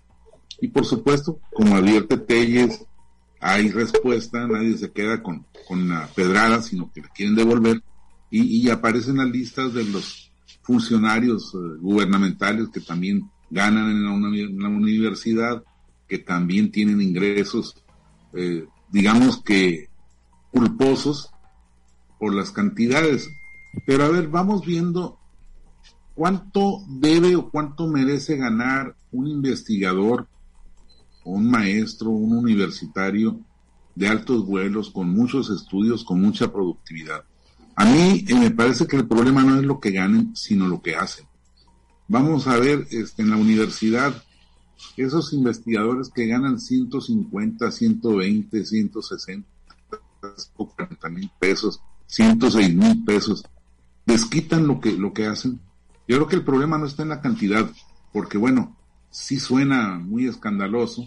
Y 0.60 0.68
por 0.68 0.84
supuesto, 0.84 1.40
como 1.52 1.74
advierte 1.74 2.18
Telles, 2.18 2.84
hay 3.40 3.70
respuesta, 3.70 4.46
nadie 4.46 4.76
se 4.76 4.92
queda 4.92 5.22
con, 5.22 5.46
con 5.66 5.88
la 5.88 6.06
pedrada, 6.08 6.60
sino 6.60 6.92
que 6.92 7.00
la 7.00 7.08
quieren 7.08 7.36
devolver, 7.36 7.82
y, 8.30 8.42
y 8.42 8.68
aparecen 8.68 9.16
las 9.16 9.28
listas 9.28 9.72
de 9.72 9.84
los 9.84 10.30
funcionarios 10.62 11.54
uh, 11.54 11.78
gubernamentales 11.78 12.68
que 12.68 12.80
también 12.80 13.30
ganan 13.54 13.88
en 13.88 14.06
una, 14.06 14.28
la 14.28 14.68
universidad, 14.68 15.62
que 16.08 16.18
también 16.18 16.72
tienen 16.72 17.00
ingresos, 17.00 17.76
eh, 18.32 18.66
digamos 18.90 19.40
que 19.42 19.88
culposos 20.50 21.30
por 22.18 22.34
las 22.34 22.50
cantidades. 22.50 23.30
Pero 23.86 24.04
a 24.04 24.08
ver, 24.08 24.26
vamos 24.28 24.66
viendo 24.66 25.18
¿cuánto 26.14 26.82
debe 26.88 27.36
o 27.36 27.48
cuánto 27.48 27.86
merece 27.86 28.36
ganar 28.36 28.96
un 29.12 29.28
investigador 29.28 30.26
un 31.26 31.48
maestro, 31.50 32.10
un 32.10 32.36
universitario 32.36 33.40
de 33.94 34.08
altos 34.08 34.44
vuelos, 34.44 34.90
con 34.90 35.08
muchos 35.08 35.48
estudios, 35.48 36.04
con 36.04 36.20
mucha 36.20 36.52
productividad? 36.52 37.24
A 37.76 37.84
mí 37.84 38.24
eh, 38.28 38.34
me 38.34 38.50
parece 38.50 38.86
que 38.86 38.96
el 38.96 39.06
problema 39.06 39.42
no 39.42 39.56
es 39.56 39.64
lo 39.64 39.80
que 39.80 39.92
ganen, 39.92 40.34
sino 40.36 40.66
lo 40.68 40.82
que 40.82 40.96
hacen. 40.96 41.26
Vamos 42.08 42.46
a 42.46 42.56
ver 42.58 42.86
este, 42.90 43.22
en 43.22 43.30
la 43.30 43.36
universidad 43.36 44.22
esos 44.96 45.32
investigadores 45.32 46.10
que 46.14 46.26
ganan 46.26 46.60
150, 46.60 47.70
120, 47.70 48.64
160, 48.64 49.48
40 50.56 51.08
mil 51.08 51.30
pesos, 51.38 51.80
106 52.06 52.74
mil 52.74 53.04
pesos, 53.04 53.44
les 54.06 54.24
quitan 54.26 54.66
lo 54.66 54.80
que, 54.80 54.92
lo 54.92 55.12
que 55.12 55.26
hacen. 55.26 55.60
Yo 56.06 56.16
creo 56.16 56.28
que 56.28 56.36
el 56.36 56.44
problema 56.44 56.78
no 56.78 56.86
está 56.86 57.02
en 57.02 57.08
la 57.08 57.20
cantidad, 57.20 57.68
porque 58.12 58.38
bueno, 58.38 58.76
sí 59.10 59.38
suena 59.38 59.98
muy 59.98 60.26
escandaloso, 60.26 61.06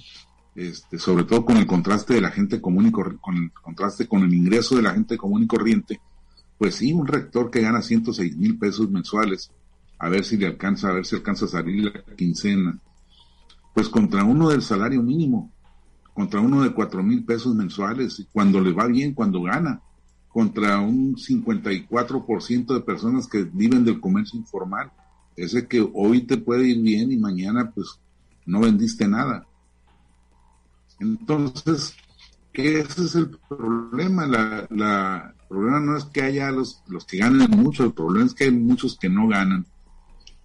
este, 0.56 0.98
sobre 0.98 1.24
todo 1.24 1.46
con 1.46 1.58
el 1.58 1.68
contraste 1.68 2.16
de 2.16 2.22
la 2.22 2.32
gente 2.32 2.60
común 2.60 2.88
y 2.88 2.92
con 2.92 3.20
el 3.36 3.52
contraste 3.52 4.08
con 4.08 4.24
el 4.24 4.34
ingreso 4.34 4.76
de 4.76 4.82
la 4.82 4.94
gente 4.94 5.18
común 5.18 5.44
y 5.44 5.48
corriente, 5.48 6.02
pues 6.58 6.76
sí, 6.76 6.92
un 6.92 7.06
rector 7.06 7.52
que 7.52 7.62
gana 7.62 7.82
106 7.82 8.36
mil 8.36 8.58
pesos 8.58 8.90
mensuales, 8.90 9.52
a 10.00 10.10
ver 10.10 10.24
si 10.24 10.38
le 10.38 10.48
alcanza, 10.48 10.90
a 10.90 10.94
ver 10.94 11.06
si 11.06 11.16
alcanza 11.16 11.46
a 11.46 11.50
salir 11.50 11.86
la 11.86 12.16
quincena, 12.16 12.80
pues 13.74 13.90
contra 13.90 14.24
uno 14.24 14.50
del 14.50 14.62
salario 14.62 15.02
mínimo, 15.02 15.52
contra 16.14 16.40
uno 16.40 16.64
de 16.64 16.74
cuatro 16.74 17.04
mil 17.04 17.24
pesos 17.24 17.56
mensuales, 17.56 18.26
cuando 18.32 18.60
le 18.60 18.74
va 18.74 18.88
bien, 18.88 19.14
cuando 19.14 19.42
gana, 19.42 19.82
contra 20.28 20.80
un 20.80 21.16
54% 21.16 22.74
de 22.74 22.82
personas 22.82 23.28
que 23.28 23.44
viven 23.44 23.84
del 23.86 24.00
comercio 24.00 24.40
informal. 24.40 24.92
Ese 25.36 25.68
que 25.68 25.88
hoy 25.94 26.22
te 26.22 26.38
puede 26.38 26.68
ir 26.68 26.82
bien 26.82 27.12
y 27.12 27.18
mañana 27.18 27.72
pues 27.72 28.00
no 28.46 28.62
vendiste 28.62 29.08
nada. 29.08 29.46
Entonces, 31.00 31.96
ese 32.54 33.06
es 33.06 33.16
el 33.16 33.38
problema. 33.48 34.26
La, 34.26 34.68
la, 34.72 35.36
el 35.40 35.48
problema 35.48 35.80
no 35.80 35.98
es 35.98 36.06
que 36.06 36.24
haya 36.24 36.52
los, 36.52 36.82
los 36.88 37.06
que 37.06 37.18
ganen 37.18 37.52
mucho, 37.52 37.84
el 37.84 37.94
problema 37.94 38.26
es 38.26 38.34
que 38.34 38.46
hay 38.46 38.52
muchos 38.52 38.98
que 38.98 39.10
no 39.10 39.28
ganan 39.28 39.66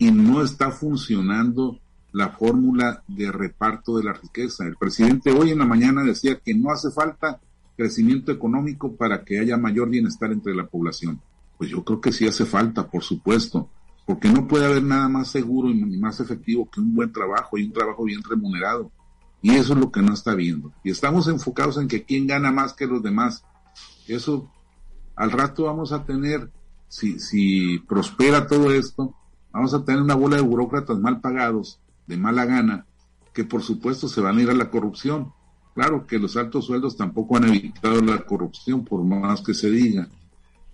y 0.03 0.11
no 0.11 0.43
está 0.43 0.73
funcionando 0.73 1.79
la 2.11 2.31
fórmula 2.31 3.05
de 3.07 3.31
reparto 3.31 3.99
de 3.99 4.03
la 4.03 4.13
riqueza. 4.13 4.67
El 4.67 4.75
presidente 4.75 5.31
hoy 5.31 5.51
en 5.51 5.61
la 5.61 5.65
mañana 5.65 6.03
decía 6.03 6.41
que 6.41 6.55
no 6.55 6.73
hace 6.73 6.91
falta 6.91 7.41
crecimiento 7.77 8.33
económico 8.33 8.97
para 8.97 9.23
que 9.23 9.39
haya 9.39 9.57
mayor 9.57 9.91
bienestar 9.91 10.33
entre 10.33 10.57
la 10.57 10.67
población. 10.67 11.21
Pues 11.57 11.71
yo 11.71 11.85
creo 11.85 12.01
que 12.01 12.11
sí 12.11 12.27
hace 12.27 12.45
falta, 12.45 12.91
por 12.91 13.05
supuesto, 13.05 13.71
porque 14.05 14.29
no 14.29 14.49
puede 14.49 14.67
haber 14.67 14.83
nada 14.83 15.09
más 15.09 15.29
seguro 15.29 15.69
y 15.71 15.75
más 15.75 16.19
efectivo 16.19 16.69
que 16.69 16.81
un 16.81 16.97
buen 16.97 17.13
trabajo 17.13 17.57
y 17.57 17.67
un 17.67 17.73
trabajo 17.73 18.03
bien 18.03 18.25
remunerado. 18.25 18.91
Y 19.41 19.53
eso 19.53 19.75
es 19.75 19.79
lo 19.79 19.93
que 19.93 20.03
no 20.03 20.15
está 20.15 20.35
viendo. 20.35 20.73
Y 20.83 20.91
estamos 20.91 21.29
enfocados 21.29 21.79
en 21.79 21.87
que 21.87 22.03
quién 22.03 22.27
gana 22.27 22.51
más 22.51 22.73
que 22.73 22.89
los 22.89 23.05
demás. 23.05 23.45
Eso 24.09 24.51
al 25.15 25.31
rato 25.31 25.67
vamos 25.67 25.93
a 25.93 26.05
tener, 26.05 26.51
si, 26.89 27.21
si 27.21 27.79
prospera 27.79 28.49
todo 28.49 28.73
esto, 28.73 29.15
vamos 29.53 29.75
a 29.75 29.85
tener 29.85 30.03
una 30.03 30.15
bola 30.15 30.37
de 30.37 30.43
burócratas 30.43 30.99
mal 30.99 31.21
pagados, 31.21 31.79
de 32.07 32.17
mala 32.17 32.45
gana, 32.45 32.87
que 33.33 33.45
por 33.45 33.63
supuesto 33.63 34.09
se 34.09 34.21
van 34.21 34.39
a 34.39 34.43
ir 34.43 34.51
a 34.51 34.55
la 34.55 34.71
corrupción. 34.71 35.33
Claro 35.75 36.07
que 36.07 36.19
los 36.19 36.37
altos 36.37 36.67
sueldos 36.67 36.97
tampoco 36.97 37.37
han 37.37 37.45
evitado 37.45 38.01
la 38.03 38.19
corrupción, 38.25 38.85
por 38.85 39.03
más 39.05 39.43
que 39.43 39.55
se 39.55 39.71
diga, 39.71 40.09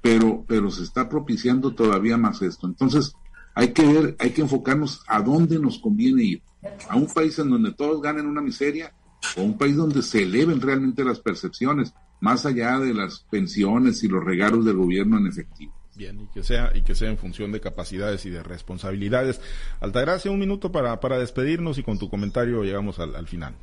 pero, 0.01 0.45
pero 0.47 0.71
se 0.71 0.83
está 0.83 1.09
propiciando 1.09 1.75
todavía 1.75 2.17
más 2.17 2.43
esto. 2.43 2.67
Entonces, 2.67 3.15
hay 3.55 3.73
que 3.73 3.87
ver, 3.87 4.17
hay 4.19 4.31
que 4.31 4.43
enfocarnos 4.43 5.03
a 5.07 5.21
dónde 5.21 5.59
nos 5.59 5.79
conviene 5.79 6.25
ir. 6.25 6.43
A 6.89 6.97
un 6.97 7.07
país 7.07 7.39
en 7.39 7.51
donde 7.51 7.73
todos 7.73 8.03
ganen 8.03 8.27
una 8.27 8.41
miseria 8.41 8.93
o 9.37 9.43
un 9.43 9.57
país 9.57 9.77
donde 9.77 10.03
se 10.03 10.23
eleven 10.23 10.61
realmente 10.61 11.05
las 11.05 11.21
percepciones, 11.21 11.95
más 12.21 12.47
allá 12.47 12.79
de 12.81 12.95
las 12.95 13.21
pensiones 13.31 14.03
y 14.03 14.09
los 14.09 14.25
regalos 14.25 14.65
del 14.65 14.77
gobierno 14.77 15.19
en 15.19 15.29
efectivo. 15.29 15.73
Bien, 15.99 16.21
y 16.21 16.27
que 16.29 16.45
sea, 16.45 16.71
y 16.75 16.83
que 16.83 16.95
sea 16.95 17.09
en 17.09 17.19
función 17.19 17.51
de 17.51 17.61
capacidades 17.61 18.25
y 18.25 18.31
de 18.31 18.45
responsabilidades. 18.45 19.41
Altagracia, 19.81 20.31
un 20.31 20.39
minuto 20.39 20.71
para, 20.71 21.01
para 21.01 21.19
despedirnos 21.19 21.77
y 21.77 21.83
con 21.83 21.99
tu 21.99 22.09
comentario 22.09 22.63
llegamos 22.63 23.01
al, 23.01 23.27
final. 23.27 23.57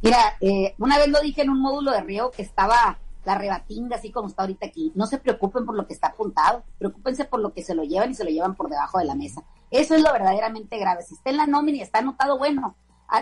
Mira, 0.00 0.38
eh, 0.40 0.74
una 0.78 0.96
vez 0.96 1.08
lo 1.08 1.20
dije 1.20 1.42
en 1.42 1.50
un 1.50 1.60
módulo 1.60 1.92
de 1.92 2.00
Río 2.00 2.30
que 2.30 2.40
estaba 2.40 2.98
la 3.26 3.34
rebatinga, 3.36 3.96
así 3.96 4.10
como 4.10 4.28
está 4.28 4.44
ahorita 4.44 4.64
aquí. 4.64 4.92
No 4.94 5.06
se 5.06 5.18
preocupen 5.18 5.66
por 5.66 5.76
lo 5.76 5.86
que 5.86 5.92
está 5.92 6.06
apuntado, 6.06 6.64
preocúpense 6.78 7.26
por 7.26 7.40
lo 7.40 7.52
que 7.52 7.62
se 7.62 7.74
lo 7.74 7.84
llevan 7.84 8.12
y 8.12 8.14
se 8.14 8.24
lo 8.24 8.30
llevan 8.30 8.54
por 8.54 8.70
debajo 8.70 8.98
de 8.98 9.04
la 9.04 9.14
mesa. 9.14 9.42
Eso 9.70 9.94
es 9.94 10.02
lo 10.02 10.10
verdaderamente 10.14 10.78
grave. 10.78 11.02
Si 11.02 11.16
está 11.16 11.28
en 11.28 11.36
la 11.36 11.46
nómina 11.46 11.76
y 11.76 11.82
está 11.82 11.98
anotado, 11.98 12.38
bueno, 12.38 12.76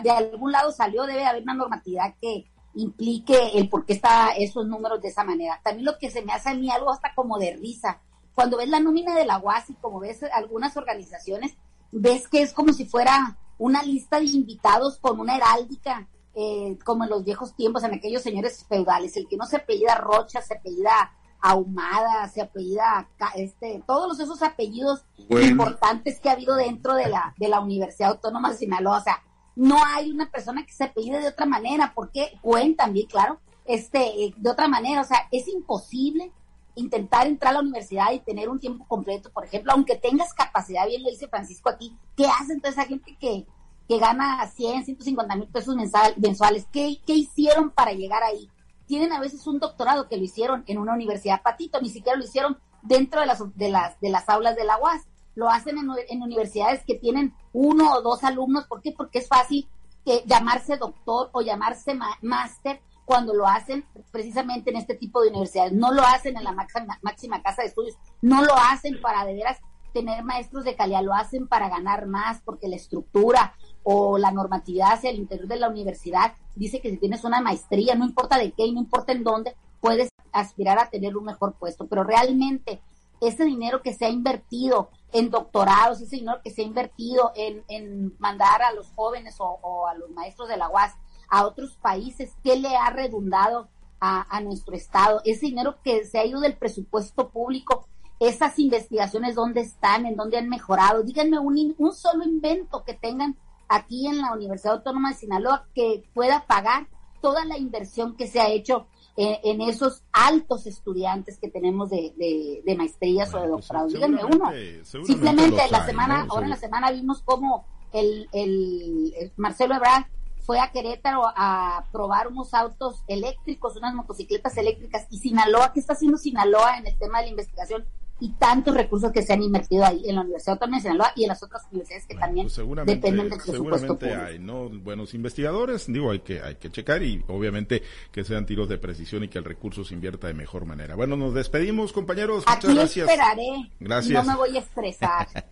de 0.04 0.10
algún 0.12 0.52
lado 0.52 0.70
salió, 0.70 1.02
debe 1.02 1.24
haber 1.24 1.42
una 1.42 1.54
normatividad 1.54 2.14
que, 2.20 2.44
implique 2.74 3.36
el 3.54 3.68
por 3.68 3.84
qué 3.84 3.94
está 3.94 4.30
esos 4.30 4.66
números 4.66 5.00
de 5.00 5.08
esa 5.08 5.24
manera. 5.24 5.60
También 5.62 5.86
lo 5.86 5.98
que 5.98 6.10
se 6.10 6.22
me 6.22 6.32
hace 6.32 6.50
a 6.50 6.54
mí 6.54 6.70
algo 6.70 6.90
hasta 6.90 7.14
como 7.14 7.38
de 7.38 7.56
risa. 7.56 8.00
Cuando 8.34 8.56
ves 8.56 8.68
la 8.68 8.80
nómina 8.80 9.14
de 9.14 9.26
la 9.26 9.38
UAS 9.38 9.70
y 9.70 9.74
como 9.74 10.00
ves 10.00 10.22
algunas 10.32 10.76
organizaciones, 10.76 11.56
ves 11.92 12.28
que 12.28 12.42
es 12.42 12.52
como 12.52 12.72
si 12.72 12.84
fuera 12.84 13.38
una 13.58 13.82
lista 13.82 14.18
de 14.18 14.26
invitados 14.26 14.98
con 14.98 15.20
una 15.20 15.36
heráldica, 15.36 16.08
eh, 16.34 16.76
como 16.84 17.04
en 17.04 17.10
los 17.10 17.24
viejos 17.24 17.54
tiempos, 17.54 17.84
en 17.84 17.94
aquellos 17.94 18.22
señores 18.22 18.64
feudales. 18.68 19.16
El 19.16 19.28
que 19.28 19.36
no 19.36 19.46
se 19.46 19.56
apellida 19.56 19.94
Rocha, 19.94 20.42
se 20.42 20.54
apellida 20.54 21.12
Ahumada, 21.46 22.26
se 22.28 22.40
apellida, 22.40 23.06
este, 23.34 23.82
todos 23.86 24.18
esos 24.18 24.42
apellidos 24.42 25.04
importantes 25.28 26.18
que 26.18 26.30
ha 26.30 26.32
habido 26.32 26.54
dentro 26.54 26.94
de 26.94 27.06
la, 27.06 27.34
de 27.36 27.48
la 27.48 27.60
Universidad 27.60 28.12
Autónoma 28.12 28.50
de 28.50 28.56
Sinaloa. 28.56 28.96
O 28.96 29.02
sea, 29.02 29.22
no 29.56 29.78
hay 29.84 30.10
una 30.10 30.30
persona 30.30 30.64
que 30.66 30.72
se 30.72 30.84
apellide 30.84 31.20
de 31.20 31.28
otra 31.28 31.46
manera, 31.46 31.92
porque 31.94 32.38
pueden 32.42 32.76
también, 32.76 33.06
claro, 33.06 33.38
este, 33.64 34.24
eh, 34.24 34.34
de 34.36 34.50
otra 34.50 34.68
manera, 34.68 35.00
o 35.00 35.04
sea, 35.04 35.28
es 35.30 35.48
imposible 35.48 36.32
intentar 36.76 37.26
entrar 37.26 37.52
a 37.52 37.54
la 37.54 37.62
universidad 37.62 38.12
y 38.12 38.20
tener 38.20 38.48
un 38.48 38.58
tiempo 38.58 38.84
completo, 38.86 39.30
por 39.30 39.44
ejemplo, 39.44 39.72
aunque 39.72 39.96
tengas 39.96 40.34
capacidad, 40.34 40.86
bien 40.86 41.02
lo 41.02 41.10
dice 41.10 41.28
Francisco 41.28 41.70
aquí, 41.70 41.96
¿qué 42.16 42.26
hace 42.26 42.52
entonces 42.52 42.78
esa 42.78 42.88
gente 42.88 43.16
que, 43.18 43.46
que 43.88 43.98
gana 43.98 44.46
100, 44.46 44.84
150 44.84 45.36
mil 45.36 45.48
pesos 45.48 45.76
mensuales? 46.16 46.66
¿Qué, 46.72 47.00
¿Qué 47.06 47.14
hicieron 47.14 47.70
para 47.70 47.92
llegar 47.92 48.22
ahí? 48.24 48.50
Tienen 48.86 49.12
a 49.12 49.20
veces 49.20 49.46
un 49.46 49.60
doctorado 49.60 50.08
que 50.08 50.16
lo 50.16 50.24
hicieron 50.24 50.64
en 50.66 50.78
una 50.78 50.94
universidad 50.94 51.42
patito, 51.42 51.80
ni 51.80 51.90
siquiera 51.90 52.18
lo 52.18 52.24
hicieron 52.24 52.58
dentro 52.82 53.20
de 53.20 53.26
las, 53.26 53.56
de 53.56 53.68
las, 53.68 54.00
de 54.00 54.10
las 54.10 54.28
aulas 54.28 54.56
de 54.56 54.64
la 54.64 54.76
UAS 54.78 55.06
lo 55.34 55.48
hacen 55.48 55.76
en, 55.78 56.22
universidades 56.22 56.84
que 56.84 56.94
tienen 56.94 57.34
uno 57.52 57.92
o 57.92 58.02
dos 58.02 58.24
alumnos. 58.24 58.66
¿Por 58.66 58.80
qué? 58.80 58.92
Porque 58.92 59.18
es 59.18 59.28
fácil 59.28 59.68
que 60.04 60.22
llamarse 60.26 60.76
doctor 60.76 61.30
o 61.32 61.42
llamarse 61.42 61.98
máster 62.22 62.80
cuando 63.04 63.34
lo 63.34 63.46
hacen 63.46 63.84
precisamente 64.10 64.70
en 64.70 64.76
este 64.76 64.94
tipo 64.94 65.22
de 65.22 65.30
universidades. 65.30 65.72
No 65.72 65.92
lo 65.92 66.02
hacen 66.02 66.36
en 66.36 66.44
la 66.44 66.52
máxima, 66.52 66.98
máxima 67.02 67.42
casa 67.42 67.62
de 67.62 67.68
estudios, 67.68 67.96
no 68.22 68.42
lo 68.42 68.54
hacen 68.56 69.00
para 69.00 69.24
de 69.24 69.34
veras 69.34 69.58
tener 69.92 70.24
maestros 70.24 70.64
de 70.64 70.74
calidad, 70.74 71.02
lo 71.02 71.14
hacen 71.14 71.46
para 71.46 71.68
ganar 71.68 72.06
más 72.06 72.42
porque 72.44 72.68
la 72.68 72.76
estructura 72.76 73.54
o 73.84 74.18
la 74.18 74.32
normatividad 74.32 74.94
hacia 74.94 75.10
el 75.10 75.16
interior 75.16 75.46
de 75.46 75.56
la 75.56 75.68
universidad 75.68 76.34
dice 76.56 76.80
que 76.80 76.90
si 76.90 76.96
tienes 76.96 77.24
una 77.24 77.40
maestría, 77.40 77.94
no 77.94 78.04
importa 78.04 78.38
de 78.38 78.52
qué 78.52 78.66
y 78.66 78.72
no 78.72 78.80
importa 78.80 79.12
en 79.12 79.22
dónde, 79.22 79.54
puedes 79.80 80.08
aspirar 80.32 80.78
a 80.78 80.90
tener 80.90 81.16
un 81.16 81.24
mejor 81.24 81.54
puesto, 81.54 81.86
pero 81.86 82.02
realmente 82.02 82.80
ese 83.20 83.44
dinero 83.44 83.82
que 83.82 83.94
se 83.94 84.04
ha 84.04 84.10
invertido 84.10 84.90
en 85.14 85.30
doctorados, 85.30 86.00
ese 86.00 86.16
dinero 86.16 86.40
que 86.42 86.50
se 86.50 86.62
ha 86.62 86.64
invertido 86.64 87.32
en, 87.36 88.14
mandar 88.18 88.62
a 88.62 88.72
los 88.72 88.90
jóvenes 88.96 89.36
o, 89.38 89.86
a 89.86 89.94
los 89.94 90.10
maestros 90.10 90.48
de 90.48 90.56
la 90.56 90.68
UAS 90.68 90.92
a 91.30 91.46
otros 91.46 91.76
países, 91.76 92.36
¿qué 92.42 92.56
le 92.56 92.76
ha 92.76 92.90
redundado 92.90 93.68
a, 94.00 94.40
nuestro 94.40 94.74
Estado? 94.74 95.22
Ese 95.24 95.46
dinero 95.46 95.76
que 95.84 96.04
se 96.04 96.18
ha 96.18 96.26
ido 96.26 96.40
del 96.40 96.56
presupuesto 96.56 97.30
público, 97.30 97.86
esas 98.18 98.58
investigaciones, 98.58 99.36
¿dónde 99.36 99.60
están? 99.60 100.04
¿En 100.04 100.16
dónde 100.16 100.36
han 100.36 100.48
mejorado? 100.48 101.04
Díganme 101.04 101.38
un, 101.38 101.76
un 101.78 101.94
solo 101.94 102.24
invento 102.24 102.82
que 102.82 102.94
tengan 102.94 103.38
aquí 103.68 104.08
en 104.08 104.20
la 104.20 104.32
Universidad 104.32 104.74
Autónoma 104.74 105.10
de 105.10 105.16
Sinaloa 105.16 105.68
que 105.74 106.02
pueda 106.12 106.44
pagar 106.46 106.88
toda 107.22 107.44
la 107.44 107.56
inversión 107.56 108.16
que 108.16 108.26
se 108.26 108.40
ha 108.40 108.48
hecho 108.48 108.88
en, 109.16 109.60
esos 109.60 110.02
altos 110.12 110.66
estudiantes 110.66 111.38
que 111.38 111.48
tenemos 111.48 111.90
de, 111.90 112.62
de, 112.64 112.74
maestrías 112.76 113.32
o 113.34 113.40
de 113.40 113.48
pues, 113.48 113.50
doctorado. 113.50 113.88
Díganme 113.88 114.24
uno. 114.24 114.50
Simplemente 114.82 115.62
la 115.70 115.86
semana, 115.86 116.26
ahora 116.28 116.46
en 116.46 116.50
la 116.50 116.56
semana 116.56 116.90
vimos 116.90 117.22
cómo 117.24 117.66
el, 117.92 118.28
el, 118.32 119.32
Marcelo 119.36 119.74
Ebrard 119.76 120.04
fue 120.40 120.60
a 120.60 120.72
Querétaro 120.72 121.22
a 121.24 121.86
probar 121.90 122.28
unos 122.28 122.52
autos 122.52 123.02
eléctricos, 123.06 123.76
unas 123.76 123.94
motocicletas 123.94 124.56
eléctricas. 124.58 125.06
Y 125.10 125.18
Sinaloa, 125.18 125.72
¿qué 125.72 125.80
está 125.80 125.94
haciendo 125.94 126.18
Sinaloa 126.18 126.76
en 126.78 126.86
el 126.86 126.98
tema 126.98 127.18
de 127.18 127.26
la 127.26 127.30
investigación? 127.30 127.86
Y 128.20 128.30
tantos 128.32 128.74
recursos 128.74 129.10
que 129.12 129.22
se 129.22 129.32
han 129.32 129.42
invertido 129.42 129.84
ahí 129.84 130.02
en 130.08 130.14
la 130.14 130.22
Universidad 130.22 130.54
Autónoma 130.54 130.78
de 130.78 130.82
Sinaloa 130.82 131.12
y 131.16 131.24
en 131.24 131.28
las 131.28 131.42
otras 131.42 131.62
universidades 131.70 132.06
que 132.06 132.14
también 132.14 132.46
pues 132.46 132.86
dependen 132.86 133.28
del 133.28 133.38
presupuesto 133.40 133.98
seguramente 133.98 134.14
hay 134.14 134.38
no 134.38 134.68
buenos 134.68 135.14
investigadores 135.14 135.86
digo 135.88 136.10
hay 136.10 136.20
que 136.20 136.40
hay 136.40 136.54
que 136.54 136.70
checar 136.70 137.02
y 137.02 137.24
obviamente 137.28 137.82
que 138.12 138.24
sean 138.24 138.46
tiros 138.46 138.68
de 138.68 138.78
precisión 138.78 139.24
y 139.24 139.28
que 139.28 139.38
el 139.38 139.44
recurso 139.44 139.84
se 139.84 139.94
invierta 139.94 140.28
de 140.28 140.34
mejor 140.34 140.64
manera. 140.64 140.94
Bueno 140.94 141.16
nos 141.16 141.34
despedimos 141.34 141.92
compañeros. 141.92 142.44
Aquí 142.46 142.66
muchas 142.68 142.74
gracias. 142.74 143.08
esperaré. 143.08 143.70
Gracias. 143.80 144.24
No 144.26 144.32
me 144.32 144.38
voy 144.38 144.56
a 144.56 144.60
estresar. 144.60 145.26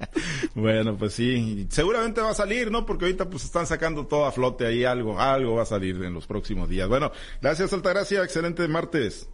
Bueno 0.55 0.96
pues 0.96 1.14
sí 1.14 1.66
seguramente 1.70 2.20
va 2.20 2.31
a 2.31 2.35
salir 2.35 2.70
no 2.70 2.85
porque 2.87 3.07
ahorita 3.07 3.29
pues 3.29 3.44
están 3.44 3.66
sacando 3.66 4.07
todo 4.07 4.27
a 4.27 4.33
flote 4.33 4.66
ahí 4.66 4.85
algo 4.85 5.18
algo 5.18 5.57
va 5.57 5.62
a 5.62 5.66
salir 5.66 6.03
en 6.03 6.14
los 6.14 6.27
próximos 6.27 6.68
días. 6.68 6.88
Bueno 6.88 7.11
gracias 7.40 7.72
Altagracia. 7.72 8.22
Excelente 8.22 8.66
martes 8.68 9.29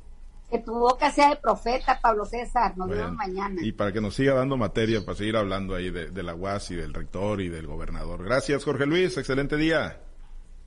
que 0.50 0.58
tu 0.58 0.72
boca 0.72 1.11
sea 1.11 1.30
de 1.30 1.37
profeta, 1.37 1.98
Pablo 2.00 2.24
César. 2.24 2.76
Nos 2.76 2.88
vemos 2.88 3.12
mañana. 3.12 3.61
Y 3.62 3.72
para 3.72 3.92
que 3.92 4.00
nos 4.00 4.14
siga 4.14 4.34
dando 4.34 4.56
materia, 4.56 5.04
para 5.04 5.16
seguir 5.16 5.37
hablando 5.37 5.74
ahí 5.74 5.90
de, 5.90 6.11
de 6.11 6.22
la 6.22 6.34
UAS 6.34 6.70
y 6.70 6.76
del 6.76 6.94
rector 6.94 7.40
y 7.40 7.48
del 7.48 7.66
gobernador. 7.66 8.24
Gracias, 8.24 8.64
Jorge 8.64 8.87
Luis. 8.87 9.16
Excelente 9.16 9.56
día 9.56 10.00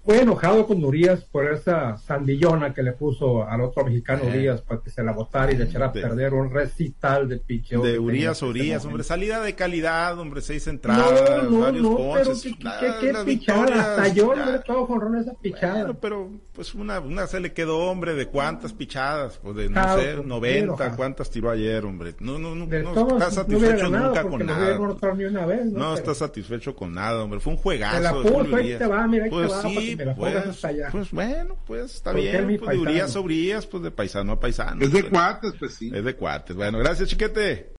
fue 0.04 0.22
enojado 0.22 0.66
con 0.66 0.84
Urias 0.84 1.24
por 1.26 1.52
esa 1.52 1.98
sandillona 1.98 2.74
que 2.74 2.82
le 2.82 2.94
puso 2.94 3.48
al 3.48 3.62
otro 3.62 3.86
mexicano 3.86 4.24
eh. 4.24 4.30
Urias 4.30 4.62
para 4.62 4.82
que 4.82 4.90
se 4.90 5.04
la 5.04 5.12
votara 5.12 5.52
y 5.52 5.58
le 5.58 5.66
echara 5.66 5.88
a 5.88 5.94
perder 5.94 6.34
un 6.34 6.50
recital 6.52 7.30
de 7.30 7.38
picheo. 7.38 7.84
De 7.84 8.00
Urias 8.00 8.42
Urias, 8.42 8.84
hombre, 8.86 9.04
salida 9.04 9.42
de 9.42 9.54
calidad, 9.54 10.18
hombre, 10.20 10.42
seis 10.42 10.66
entradas, 10.68 11.50
no, 11.50 11.60
varios 11.60 11.84
no, 11.84 11.98
ponches. 11.98 12.44
Pero 12.44 12.72
qué, 13.00 13.12
qué, 13.12 13.14
pichada, 13.26 13.96
hasta 13.96 14.08
yo 14.08 14.34
le 14.34 14.60
todo 14.60 14.88
con 14.88 15.16
esa 15.18 15.34
pichada. 15.34 15.74
Bueno, 15.74 15.98
pero 16.00 16.30
pues 16.54 16.74
una, 16.74 17.00
una 17.00 17.28
se 17.28 17.40
le 17.40 17.54
quedó, 17.54 17.78
hombre, 17.80 18.16
de 18.16 18.26
cuántas 18.28 18.74
pichadas, 18.74 19.40
pues 19.42 19.56
de 19.56 19.70
no 19.70 19.98
sé, 19.98 20.16
90, 20.24 20.96
cuántas 20.96 21.30
tiró 21.30 21.52
ayer, 21.52 21.86
hombre. 21.86 22.16
No, 22.20 22.40
no, 22.40 22.56
no, 22.56 22.66
no 22.66 23.08
está 23.14 23.32
satisfecho 23.32 23.90
nunca 23.90 24.24
con 24.24 24.46
nada. 24.46 24.78
Vez, 25.46 25.66
no, 25.66 25.94
está 25.94 26.16
satisfecho 26.16 26.76
con 26.76 26.94
nada, 26.94 27.24
hombre, 27.24 27.40
fue 27.40 27.54
un 27.54 27.60
juegazo. 27.60 27.98
Te 27.98 28.04
la 28.04 28.12
puso, 28.14 28.56
ahí 28.56 28.76
te 28.78 28.88
va, 28.88 29.08
mira, 29.08 29.26
ahí 29.26 29.30
pues 29.30 29.48
te 29.48 29.54
va, 29.54 29.62
sí, 29.62 29.91
pues, 29.96 30.62
pues, 30.92 31.12
bueno, 31.12 31.58
pues 31.66 31.96
está 31.96 32.12
bien, 32.14 32.58
pues 32.60 32.72
de 32.72 32.78
Urias 32.78 33.16
a 33.16 33.20
Urias, 33.20 33.66
pues 33.66 33.84
de 33.84 33.92
paisano 33.92 34.34
a 34.34 34.40
paisano. 34.40 34.84
Es 34.84 34.92
de 34.92 35.04
cuates, 35.10 35.54
pues 35.60 35.76
sí. 35.76 35.92
Es 35.94 36.04
de 36.04 36.16
cuates. 36.16 36.56
Bueno, 36.56 36.80
gracias, 36.80 37.10
chiquete. 37.10 37.70